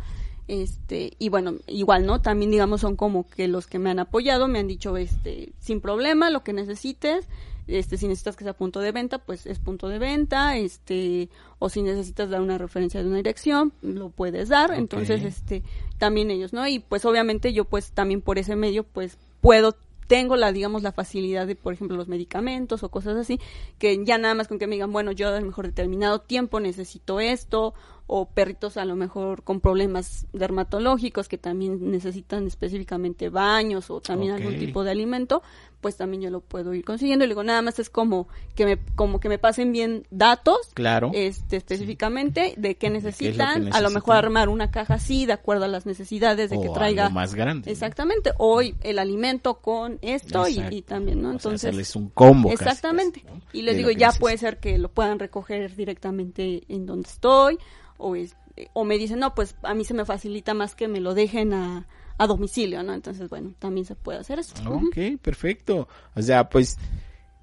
Este, 0.48 1.14
y 1.20 1.30
bueno, 1.30 1.56
igual, 1.68 2.06
¿no? 2.06 2.22
También 2.22 2.52
digamos 2.52 2.82
son 2.82 2.96
como 2.96 3.28
que 3.28 3.48
los 3.48 3.68
que 3.68 3.80
me 3.80 3.90
han 3.90 4.00
apoyado, 4.00 4.48
me 4.48 4.60
han 4.60 4.68
dicho, 4.68 4.96
este, 4.96 5.54
sin 5.60 5.82
problema, 5.82 6.30
lo 6.30 6.44
que 6.44 6.54
necesites, 6.54 7.28
este, 7.68 7.98
si 7.98 8.08
necesitas 8.08 8.38
que 8.38 8.46
sea 8.46 8.54
punto 8.54 8.80
de 8.80 8.94
venta, 8.94 9.18
pues 9.20 9.46
es 9.46 9.60
punto 9.60 9.90
de 9.90 10.00
venta, 10.00 10.56
este, 10.56 11.30
o 11.60 11.68
si 11.68 11.82
necesitas 11.82 12.30
dar 12.30 12.42
una 12.42 12.58
referencia 12.58 13.02
de 13.02 13.08
una 13.08 13.18
dirección, 13.18 13.74
lo 13.82 14.10
puedes 14.10 14.48
dar, 14.48 14.74
entonces, 14.74 15.24
este, 15.24 15.64
también 15.98 16.32
ellos, 16.32 16.54
¿no? 16.54 16.66
Y 16.66 16.80
pues 16.80 17.04
obviamente 17.04 17.52
yo 17.52 17.66
pues 17.66 17.92
también 17.92 18.22
por 18.22 18.38
ese 18.38 18.56
medio, 18.56 18.84
pues 18.84 19.18
puedo 19.42 19.76
tengo 20.08 20.38
la, 20.38 20.52
digamos, 20.52 20.84
la 20.84 20.94
facilidad 20.94 21.46
de, 21.46 21.56
por 21.56 21.74
ejemplo, 21.74 21.98
los 21.98 22.08
medicamentos 22.08 22.82
o 22.82 22.90
cosas 22.90 23.18
así, 23.18 23.40
que 23.78 24.04
ya 24.06 24.18
nada 24.18 24.34
más 24.34 24.48
con 24.48 24.58
que 24.58 24.66
me 24.66 24.76
digan, 24.76 24.94
bueno, 24.94 25.12
yo 25.12 25.28
a 25.28 25.40
lo 25.40 25.46
mejor 25.46 25.68
determinado 25.68 26.20
tiempo 26.20 26.60
necesito 26.60 27.20
esto, 27.20 27.74
o 28.08 28.26
perritos 28.30 28.78
a 28.78 28.86
lo 28.86 28.96
mejor 28.96 29.44
con 29.44 29.60
problemas 29.60 30.26
dermatológicos 30.32 31.28
que 31.28 31.38
también 31.38 31.92
necesitan 31.92 32.48
específicamente 32.48 33.30
baños 33.30 33.90
o 33.92 34.00
también 34.00 34.32
algún 34.32 34.58
tipo 34.58 34.86
de 34.86 34.92
alimento, 34.92 35.44
pues 35.82 35.96
también 35.96 36.24
yo 36.24 36.30
lo 36.32 36.42
puedo 36.42 36.74
ir 36.74 36.84
consiguiendo. 36.84 37.24
Y 37.24 37.28
digo, 37.28 37.44
nada 37.44 37.62
más 37.62 37.78
es 37.80 37.90
como 37.90 38.28
que 38.56 38.66
me, 38.66 38.78
como 38.96 39.20
que 39.20 39.30
me 39.30 39.38
pasen 39.38 39.72
bien 39.72 40.06
datos, 40.10 40.72
Claro. 40.74 41.12
este 41.14 41.58
específicamente 41.58 42.54
de 42.58 42.76
qué 42.76 42.90
necesitan, 42.90 43.72
a 43.74 43.82
lo 43.82 43.90
mejor 43.92 44.16
armar 44.16 44.50
una 44.50 44.72
caja 44.72 44.96
así 44.96 45.26
de 45.26 45.34
acuerdo 45.34 45.66
a 45.66 45.68
las 45.68 45.86
necesidades 45.86 46.50
de 46.50 46.58
o 46.58 46.62
que 46.62 46.70
traiga 46.70 47.04
algo 47.06 47.16
más 47.16 47.36
grande. 47.36 47.68
¿no? 47.68 47.72
Exactamente, 47.72 48.32
hoy 48.40 48.76
el 48.82 48.98
alimento 49.00 49.56
con 49.60 50.00
esto 50.02 50.48
y, 50.48 50.60
y 50.72 50.82
también, 50.82 51.22
¿no? 51.22 51.30
O 51.30 51.32
sea, 51.32 51.38
Entonces, 51.38 51.64
hacerles 51.68 51.96
un 51.96 52.10
combo. 52.10 52.50
exactamente. 52.52 53.22
casi, 53.22 53.34
¿no? 53.36 53.42
Y 53.54 53.62
les 53.62 53.74
de 53.76 53.78
digo, 53.80 53.92
ya 53.92 54.08
necesitan. 54.08 54.20
puede 54.20 54.38
ser 54.38 54.58
que 54.60 54.78
lo 54.78 54.90
puedan 54.90 55.20
recoger 55.20 55.76
directamente 55.76 56.64
en 56.70 56.86
donde 56.86 57.08
estoy 57.08 57.58
o 57.98 58.16
es- 58.16 58.36
o 58.74 58.84
me 58.86 58.98
dicen, 58.98 59.20
"No, 59.20 59.36
pues 59.36 59.56
a 59.62 59.76
mí 59.76 59.86
se 59.86 59.94
me 59.94 60.04
facilita 60.06 60.56
más 60.56 60.74
que 60.74 60.88
me 60.88 61.00
lo 61.00 61.14
dejen 61.14 61.54
a, 61.54 61.86
a 62.18 62.28
domicilio", 62.28 62.84
¿no? 62.84 62.94
Entonces, 62.94 63.30
bueno, 63.30 63.54
también 63.60 63.86
se 63.86 63.96
puede 63.96 64.20
hacer 64.20 64.40
eso. 64.40 64.54
Ujú. 64.66 64.88
Ok, 64.88 65.20
perfecto. 65.22 65.88
O 66.16 66.22
sea, 66.22 66.50
pues 66.50 66.78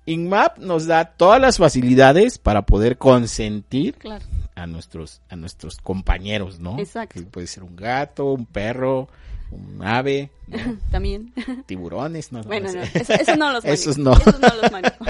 InMap 0.07 0.59
nos 0.59 0.87
da 0.87 1.05
todas 1.07 1.41
las 1.41 1.57
facilidades 1.59 2.39
para 2.39 2.67
poder 2.67 2.99
consentir 2.99 3.95
Claro. 3.95 4.25
a 4.55 4.67
nuestros 4.67 5.21
a 5.31 5.37
nuestros 5.37 5.77
compañeros, 5.79 6.61
¿no? 6.61 6.79
Exacto. 6.79 7.21
Que 7.21 7.27
puede 7.27 7.47
ser 7.47 7.63
un 7.63 7.75
gato, 7.75 8.27
un 8.33 8.45
perro, 8.45 9.09
un 9.51 9.81
ave, 9.83 10.31
¿no? 10.47 10.57
También. 10.91 11.33
tiburones, 11.67 12.33
no, 12.33 12.41
no 12.41 12.45
bueno, 12.45 12.71
no, 12.73 12.83
eso, 12.83 13.13
eso 13.15 13.37
no 13.37 13.51
los 13.53 13.65
manejo. 13.65 13.73
Esos 13.81 13.97
no. 13.99 14.13
Esos 14.13 14.41
no 14.41 14.49
los 14.61 14.71
manejo. 14.73 15.05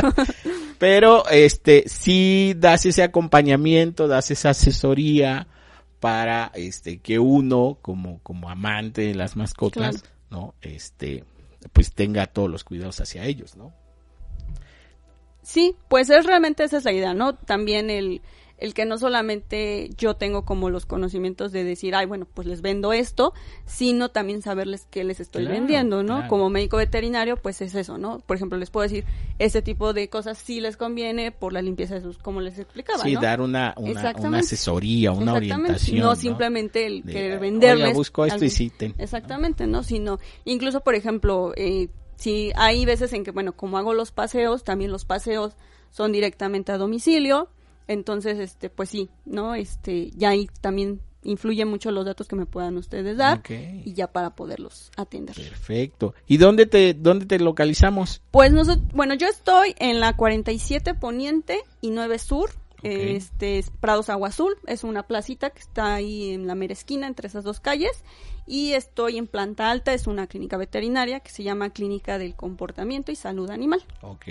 Pero 0.79 1.27
este 1.29 1.85
sí 1.89 2.55
das 2.57 2.85
ese 2.87 3.03
acompañamiento, 3.03 4.07
das 4.07 4.31
esa 4.31 4.51
asesoría 4.51 5.47
para 6.01 6.51
este 6.55 6.99
que 6.99 7.19
uno 7.19 7.79
como 7.83 8.21
como 8.23 8.51
amante 8.51 9.03
de 9.03 9.15
las 9.15 9.37
mascotas, 9.37 10.03
Claro. 10.03 10.15
¿no? 10.31 10.55
Este 10.61 11.25
pues 11.73 11.93
tenga 11.93 12.27
todos 12.27 12.51
los 12.51 12.65
cuidados 12.65 13.01
hacia 13.01 13.25
ellos, 13.25 13.57
¿no? 13.57 13.73
Sí, 15.43 15.77
pues 15.89 16.11
es 16.11 16.25
realmente 16.25 16.65
esa 16.65 16.79
es 16.79 16.85
la 16.85 16.93
idea, 16.93 17.15
¿no? 17.15 17.35
También 17.35 17.91
el, 17.91 18.23
el 18.65 18.75
que 18.75 18.85
no 18.87 18.99
solamente 18.99 19.91
yo 19.97 20.15
tengo 20.17 20.45
como 20.45 20.71
los 20.71 20.87
conocimientos 20.87 21.53
de 21.53 21.65
decir, 21.65 21.95
ay, 21.95 22.07
bueno, 22.07 22.27
pues 22.33 22.47
les 22.49 22.63
vendo 22.63 22.93
esto, 22.93 23.35
sino 23.67 24.09
también 24.11 24.43
saberles 24.43 24.87
qué 24.91 25.05
les 25.05 25.21
estoy 25.21 25.43
Claro, 25.45 25.59
vendiendo, 25.59 26.03
¿no? 26.03 26.15
claro. 26.17 26.29
Como 26.29 26.51
médico 26.51 26.79
veterinario, 26.79 27.37
pues 27.37 27.61
es 27.61 27.75
eso, 27.75 27.99
¿no? 27.99 28.21
Por 28.21 28.37
ejemplo, 28.37 28.59
les 28.59 28.71
puedo 28.71 28.83
decir, 28.85 29.05
este 29.39 29.61
tipo 29.63 29.93
de 29.93 30.09
cosas 30.09 30.39
sí 30.39 30.61
les 30.61 30.77
conviene 30.77 31.31
por 31.31 31.53
la 31.53 31.61
limpieza 31.63 31.95
de 31.95 32.01
sus, 32.01 32.19
como 32.19 32.41
les 32.41 32.59
explicaba, 32.59 33.03
Sí, 33.05 33.13
¿no? 33.15 33.21
dar 33.21 33.41
una, 33.41 33.75
una, 33.77 33.91
Exactamente. 33.91 34.29
una 34.29 34.39
asesoría, 34.39 35.13
una 35.13 35.35
orientación. 35.35 36.01
No 36.01 36.17
simplemente 36.17 36.87
el 36.87 37.03
De, 37.05 37.13
querer 37.13 37.31
"Oiga, 37.33 37.41
venderles. 37.41 37.95
busco 37.95 38.25
esto 38.25 38.45
y 38.45 38.51
sí, 38.51 38.71
ten", 38.71 38.95
¿no? 38.97 39.05
Exactamente, 39.05 39.67
¿no? 39.67 39.83
Sino, 39.83 40.19
incluso, 40.47 40.81
por 40.81 40.95
ejemplo, 40.95 41.53
eh, 41.57 41.89
si 42.17 42.51
hay 42.57 42.85
veces 42.87 43.13
en 43.13 43.25
que, 43.25 43.31
bueno, 43.31 43.53
como 43.53 43.77
hago 43.77 43.93
los 43.93 44.11
paseos, 44.11 44.65
también 44.65 44.91
los 44.91 45.05
paseos 45.05 45.53
son 45.91 46.11
directamente 46.13 46.73
a 46.73 46.79
domicilio, 46.79 47.49
entonces, 47.87 48.39
este, 48.39 48.71
pues 48.71 48.91
sí, 48.91 49.11
¿no? 49.25 49.55
Este, 49.55 50.11
ya 50.17 50.31
ahí 50.31 50.49
también 50.61 51.01
influye 51.25 51.65
mucho 51.65 51.91
los 51.91 52.05
datos 52.05 52.29
que 52.29 52.37
me 52.37 52.47
puedan 52.47 52.77
ustedes 52.77 53.17
dar 53.17 53.43
y 53.49 53.93
ya 53.95 54.09
para 54.09 54.35
poderlos 54.35 54.91
atender. 54.97 55.35
Perfecto. 55.35 56.15
¿Y 56.27 56.37
dónde 56.37 56.67
te, 56.67 56.95
dónde 56.95 57.27
te 57.27 57.39
localizamos? 57.39 58.23
Pues 58.31 58.53
nosotros, 58.53 58.87
bueno, 58.93 59.15
yo 59.15 59.27
estoy 59.27 59.75
en 59.79 60.01
la 60.01 60.17
47 60.17 60.95
Poniente 60.95 61.61
y 61.81 61.91
9 61.91 62.19
Sur. 62.19 62.51
Este 62.83 63.59
es 63.59 63.71
Prados 63.71 64.11
Agua 64.11 64.29
Azul, 64.29 64.57
es 64.67 64.85
una 64.85 65.05
placita 65.05 65.49
que 65.49 65.61
está 65.61 65.95
ahí 65.95 66.33
en 66.33 66.47
la 66.47 66.55
mera 66.55 66.75
esquina 66.75 67.07
entre 67.07 67.29
esas 67.29 67.43
dos 67.43 67.59
calles. 67.59 68.05
Y 68.47 68.73
estoy 68.73 69.17
en 69.17 69.27
planta 69.27 69.71
alta, 69.71 69.95
es 69.95 70.07
una 70.07 70.27
clínica 70.27 70.59
veterinaria 70.59 71.21
que 71.21 71.31
se 71.31 71.43
llama 71.43 71.71
Clínica 71.71 72.19
del 72.19 72.35
Comportamiento 72.35 73.11
y 73.11 73.17
Salud 73.17 73.49
Animal. 73.49 73.83
Ok. 74.03 74.27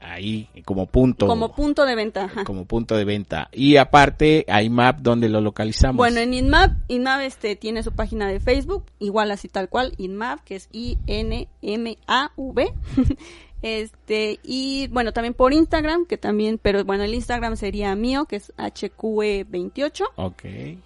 Ahí, 0.00 0.48
como 0.64 0.86
punto. 0.86 1.26
Como 1.26 1.54
punto 1.54 1.84
de 1.84 1.94
venta. 1.94 2.24
ajá. 2.24 2.44
como 2.44 2.64
punto 2.64 2.96
de 2.96 3.04
venta. 3.04 3.50
Y 3.52 3.76
aparte, 3.76 4.46
hay 4.48 4.70
map 4.70 5.00
donde 5.00 5.28
lo 5.28 5.42
localizamos. 5.42 5.98
Bueno, 5.98 6.20
en 6.20 6.32
InMap, 6.32 6.72
InMap 6.88 7.20
este, 7.20 7.54
tiene 7.54 7.82
su 7.82 7.92
página 7.92 8.26
de 8.26 8.40
Facebook, 8.40 8.86
igual 8.98 9.30
así 9.30 9.48
tal 9.48 9.68
cual, 9.68 9.92
InMap, 9.98 10.40
que 10.40 10.56
es 10.56 10.70
I-N-M-A-V. 10.72 12.72
este, 13.62 14.40
y 14.42 14.88
bueno, 14.88 15.12
también 15.12 15.34
por 15.34 15.52
Instagram, 15.52 16.06
que 16.06 16.16
también, 16.16 16.56
pero 16.56 16.82
bueno, 16.82 17.04
el 17.04 17.12
Instagram 17.12 17.56
sería 17.56 17.94
mío, 17.94 18.24
que 18.24 18.36
es 18.36 18.54
HQE28. 18.56 20.04
Ok. 20.16 20.44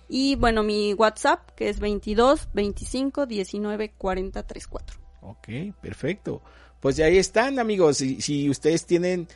Y 0.08 0.34
bueno, 0.34 0.64
mi 0.64 0.92
WhatsApp, 0.92 1.50
que 1.54 1.68
es 1.68 1.78
22 1.78 2.48
25 2.52 3.26
19 3.26 3.92
40 3.96 4.42
34. 4.42 4.98
Ok, 5.22 5.48
perfecto. 5.80 6.42
Pues 6.84 7.00
ahí 7.00 7.16
están, 7.16 7.58
amigos. 7.58 7.96
Si, 7.96 8.20
si 8.20 8.50
ustedes 8.50 8.84
tienen 8.84 9.26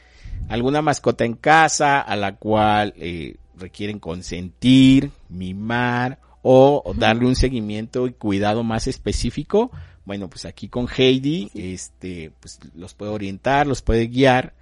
alguna 0.50 0.82
mascota 0.82 1.24
en 1.24 1.32
casa 1.32 1.98
a 1.98 2.14
la 2.14 2.36
cual 2.36 2.92
eh, 2.98 3.36
requieren 3.56 4.00
consentir, 4.00 5.12
mimar 5.30 6.18
o, 6.42 6.92
darle 6.94 7.24
un 7.24 7.36
seguimiento 7.36 8.06
y 8.06 8.12
cuidado 8.12 8.64
más 8.64 8.86
específico, 8.86 9.70
bueno, 10.04 10.28
pues 10.28 10.44
aquí 10.44 10.68
con 10.68 10.88
Heidi, 10.94 11.50
este, 11.54 12.32
pues 12.38 12.58
los 12.74 12.92
puede 12.92 13.12
orientar, 13.12 13.66
los 13.66 13.80
puede 13.80 14.08
guiar, 14.08 14.52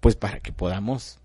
pues 0.00 0.16
para 0.16 0.40
que 0.40 0.50
podamos 0.50 1.20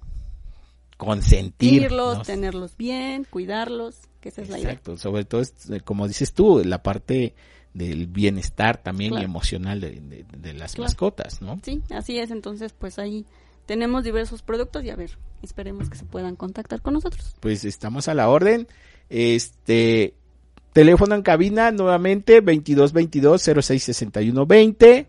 consentir. 0.98 1.86
Irlos, 1.86 2.20
¿no? 2.20 2.24
tenerlos 2.24 2.78
bien, 2.78 3.26
cuidarlos, 3.28 3.96
que 4.22 4.30
esa 4.30 4.44
es 4.44 4.50
la 4.50 4.60
idea. 4.60 4.74
Exacto, 4.74 4.96
sobre 4.96 5.26
todo, 5.26 5.42
como 5.86 6.08
dices 6.08 6.34
tú, 6.34 6.62
la 6.64 6.84
parte 6.84 7.34
del 7.74 8.08
bienestar 8.08 8.82
también 8.82 9.12
Claro. 9.12 9.22
y 9.24 9.26
emocional 9.26 9.80
de, 9.82 9.92
de- 10.02 10.26
de 10.38 10.54
las 10.54 10.74
Claro. 10.74 10.88
mascotas, 10.90 11.42
¿no? 11.42 11.60
Sí, 11.64 11.82
así 11.92 12.18
es. 12.20 12.32
Entonces, 12.32 12.74
pues 12.74 12.98
ahí 13.00 13.26
tenemos 13.66 14.04
diversos 14.04 14.42
productos 14.42 14.84
y 14.84 14.90
a 14.90 14.96
ver, 14.96 15.18
esperemos 15.44 15.90
que 15.90 15.98
se 15.98 16.06
puedan 16.06 16.36
contactar 16.36 16.82
con 16.82 16.94
nosotros. 16.96 17.36
Pues 17.40 17.64
estamos 17.66 18.08
a 18.08 18.14
la 18.16 18.30
orden. 18.30 18.68
Este 19.10 20.14
teléfono 20.74 21.16
en 21.16 21.22
cabina 21.24 21.72
nuevamente 21.72 22.42
2222 22.42 23.42
0661 23.42 24.46
20. 24.46 25.08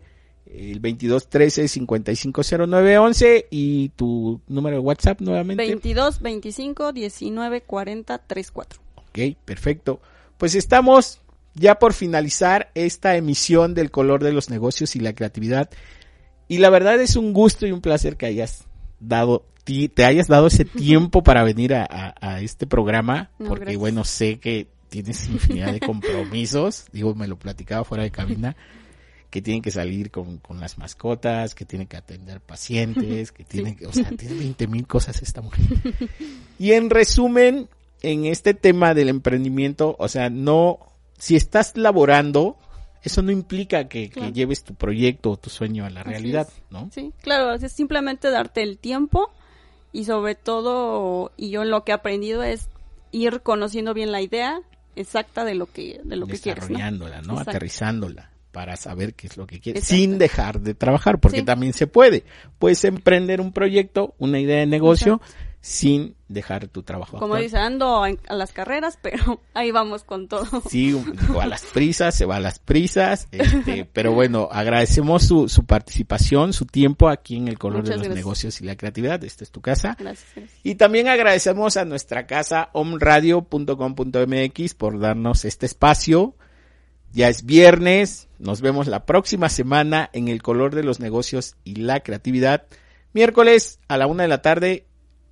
el 0.53 0.81
2213 0.81 1.67
550911 1.67 3.47
y 3.49 3.89
tu 3.89 4.41
número 4.47 4.77
de 4.77 4.81
WhatsApp 4.81 5.21
nuevamente. 5.21 5.63
22 5.65 6.19
25 6.21 6.91
19 6.93 7.61
40 7.61 8.17
34. 8.19 8.81
Ok, 8.95 9.19
perfecto. 9.45 10.01
Pues 10.37 10.55
estamos 10.55 11.20
ya 11.53 11.79
por 11.79 11.93
finalizar 11.93 12.71
esta 12.75 13.15
emisión 13.15 13.73
del 13.73 13.91
color 13.91 14.23
de 14.23 14.33
los 14.33 14.49
negocios 14.49 14.95
y 14.95 14.99
la 14.99 15.13
creatividad. 15.13 15.69
Y 16.47 16.57
la 16.57 16.69
verdad 16.69 16.99
es 17.01 17.15
un 17.15 17.33
gusto 17.33 17.65
y 17.65 17.71
un 17.71 17.81
placer 17.81 18.17
que 18.17 18.25
hayas 18.25 18.65
dado, 18.99 19.45
te 19.63 20.05
hayas 20.05 20.27
dado 20.27 20.47
ese 20.47 20.65
tiempo 20.65 21.23
para 21.23 21.43
venir 21.43 21.73
a, 21.73 22.15
a, 22.19 22.41
este 22.41 22.67
programa, 22.67 23.31
No, 23.39 23.49
porque 23.49 23.65
gracias. 23.65 23.79
bueno, 23.79 24.03
sé 24.03 24.39
que 24.39 24.67
tienes 24.89 25.27
infinidad 25.29 25.71
de 25.71 25.79
compromisos, 25.79 26.85
digo, 26.91 27.15
me 27.15 27.27
lo 27.27 27.37
platicaba 27.37 27.85
fuera 27.85 28.03
de 28.03 28.11
cabina, 28.11 28.55
que 29.29 29.41
tienen 29.41 29.61
que 29.61 29.71
salir 29.71 30.11
con, 30.11 30.39
con 30.39 30.59
las 30.59 30.77
mascotas, 30.77 31.55
que 31.55 31.63
tienen 31.63 31.87
que 31.87 31.95
atender 31.95 32.41
pacientes, 32.41 33.31
que 33.31 33.43
tienen 33.45 33.75
que, 33.75 33.87
o 33.87 33.93
sea, 33.93 34.09
tiene 34.09 34.35
20 34.35 34.67
mil 34.67 34.85
cosas 34.87 35.21
esta 35.21 35.41
mujer. 35.41 35.65
Y 36.59 36.73
en 36.73 36.89
resumen, 36.89 37.69
en 38.01 38.25
este 38.25 38.53
tema 38.53 38.93
del 38.93 39.07
emprendimiento, 39.07 39.95
o 39.97 40.09
sea, 40.09 40.29
no, 40.29 40.90
si 41.21 41.35
estás 41.35 41.77
laborando, 41.77 42.57
eso 43.03 43.21
no 43.21 43.31
implica 43.31 43.87
que, 43.87 44.09
lleves 44.33 44.63
tu 44.63 44.73
proyecto 44.73 45.29
o 45.29 45.37
tu 45.37 45.51
sueño 45.51 45.85
a 45.85 45.91
la 45.91 46.01
realidad. 46.01 46.49
¿no? 46.71 46.89
Sí, 46.91 47.13
claro, 47.21 47.53
es 47.53 47.71
simplemente 47.71 48.31
darte 48.31 48.63
el 48.63 48.79
tiempo 48.79 49.31
y 49.91 50.05
sobre 50.05 50.33
todo, 50.33 51.31
y 51.37 51.51
yo 51.51 51.63
lo 51.63 51.83
que 51.83 51.91
he 51.91 51.93
aprendido 51.93 52.41
es 52.41 52.69
ir 53.11 53.41
conociendo 53.41 53.93
bien 53.93 54.11
la 54.11 54.19
idea 54.19 54.61
exacta 54.95 55.45
de 55.45 55.53
lo 55.53 55.67
que, 55.67 56.01
de 56.03 56.15
lo 56.15 56.25
que 56.25 56.39
quieres, 56.39 56.63
¿no? 56.63 56.69
desarrollándola, 56.69 57.21
¿no? 57.21 57.33
Exacto. 57.33 57.51
Aterrizándola 57.51 58.31
para 58.51 58.75
saber 58.75 59.13
qué 59.13 59.27
es 59.27 59.37
lo 59.37 59.45
que 59.45 59.59
quieres, 59.59 59.83
sin 59.83 60.17
dejar 60.17 60.59
de 60.59 60.73
trabajar, 60.73 61.19
porque 61.19 61.39
Sí. 61.39 61.45
también 61.45 61.73
se 61.73 61.85
puede. 61.85 62.23
Puedes 62.57 62.83
emprender 62.83 63.41
un 63.41 63.53
proyecto, 63.53 64.15
una 64.17 64.39
idea 64.39 64.57
de 64.57 64.65
negocio, 64.65 65.21
sin 65.61 66.15
dejar 66.27 66.67
tu 66.67 66.81
trabajo. 66.81 67.19
Como 67.19 67.35
actual. 67.35 67.43
dice, 67.43 67.57
ando 67.57 68.03
a 68.03 68.33
las 68.33 68.51
carreras, 68.51 68.97
pero 69.01 69.39
ahí 69.53 69.71
vamos 69.71 70.03
con 70.03 70.27
todo. 70.27 70.63
Sí, 70.69 70.91
digo, 70.91 71.39
a 71.39 71.45
las 71.45 71.63
prisas, 71.63 72.15
se 72.15 72.25
va 72.25 72.37
a 72.37 72.39
las 72.39 72.57
prisas, 72.57 73.27
este, 73.31 73.85
pero 73.93 74.13
bueno, 74.13 74.49
agradecemos 74.51 75.23
su, 75.23 75.47
su 75.47 75.65
participación, 75.65 76.53
su 76.53 76.65
tiempo 76.65 77.09
aquí 77.09 77.37
en 77.37 77.47
el 77.47 77.59
color 77.59 77.83
de 77.83 77.91
los 77.91 77.99
gracias. 77.99 78.15
negocios 78.15 78.61
y 78.61 78.65
la 78.65 78.75
creatividad. 78.75 79.23
Esta 79.23 79.43
es 79.43 79.51
tu 79.51 79.61
casa. 79.61 79.95
Gracias, 79.99 80.27
gracias. 80.35 80.59
Y 80.63 80.75
también 80.75 81.07
agradecemos 81.07 81.77
a 81.77 81.85
nuestra 81.85 82.25
casa 82.25 82.69
omradio.com.mx 82.73 84.73
por 84.73 84.99
darnos 84.99 85.45
este 85.45 85.67
espacio. 85.67 86.35
Ya 87.13 87.27
es 87.27 87.45
viernes, 87.45 88.29
nos 88.39 88.61
vemos 88.61 88.87
la 88.87 89.05
próxima 89.05 89.49
semana 89.49 90.09
en 90.13 90.29
el 90.29 90.41
color 90.41 90.73
de 90.73 90.83
los 90.83 91.01
negocios 91.01 91.57
y 91.65 91.75
la 91.75 91.99
creatividad. 91.99 92.67
Miércoles 93.13 93.79
a 93.89 93.97
la 93.97 94.07
una 94.07 94.23
de 94.23 94.29
la 94.29 94.41
tarde 94.41 94.87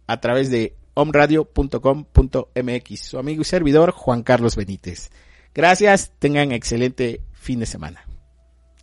a 0.09 0.19
través 0.19 0.49
de 0.49 0.75
omradio.com.mx. 0.95 2.99
Su 2.99 3.19
amigo 3.19 3.43
y 3.43 3.45
servidor 3.45 3.91
Juan 3.91 4.23
Carlos 4.23 4.55
Benítez. 4.55 5.11
Gracias, 5.53 6.13
tengan 6.17 6.51
excelente 6.51 7.21
fin 7.31 7.59
de 7.59 7.67
semana. 7.67 8.07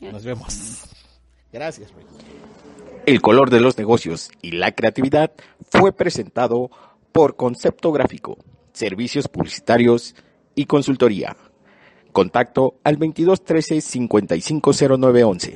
Nos 0.01 0.25
vemos. 0.25 0.85
Gracias. 1.53 1.93
El 3.07 3.21
color 3.21 3.51
de 3.51 3.59
los 3.59 3.77
negocios 3.77 4.31
y 4.41 4.53
la 4.53 4.71
creatividad 4.71 5.33
fue 5.69 5.93
presentado 5.93 6.71
por 7.11 7.35
Concepto 7.35 7.91
Gráfico, 7.91 8.39
Servicios 8.73 9.27
Publicitarios 9.27 10.15
y 10.55 10.67
Consultoría. 10.67 11.37
Contacto 12.13 12.79
al 12.85 12.99
2213 12.99 13.81
550911. 13.81 15.55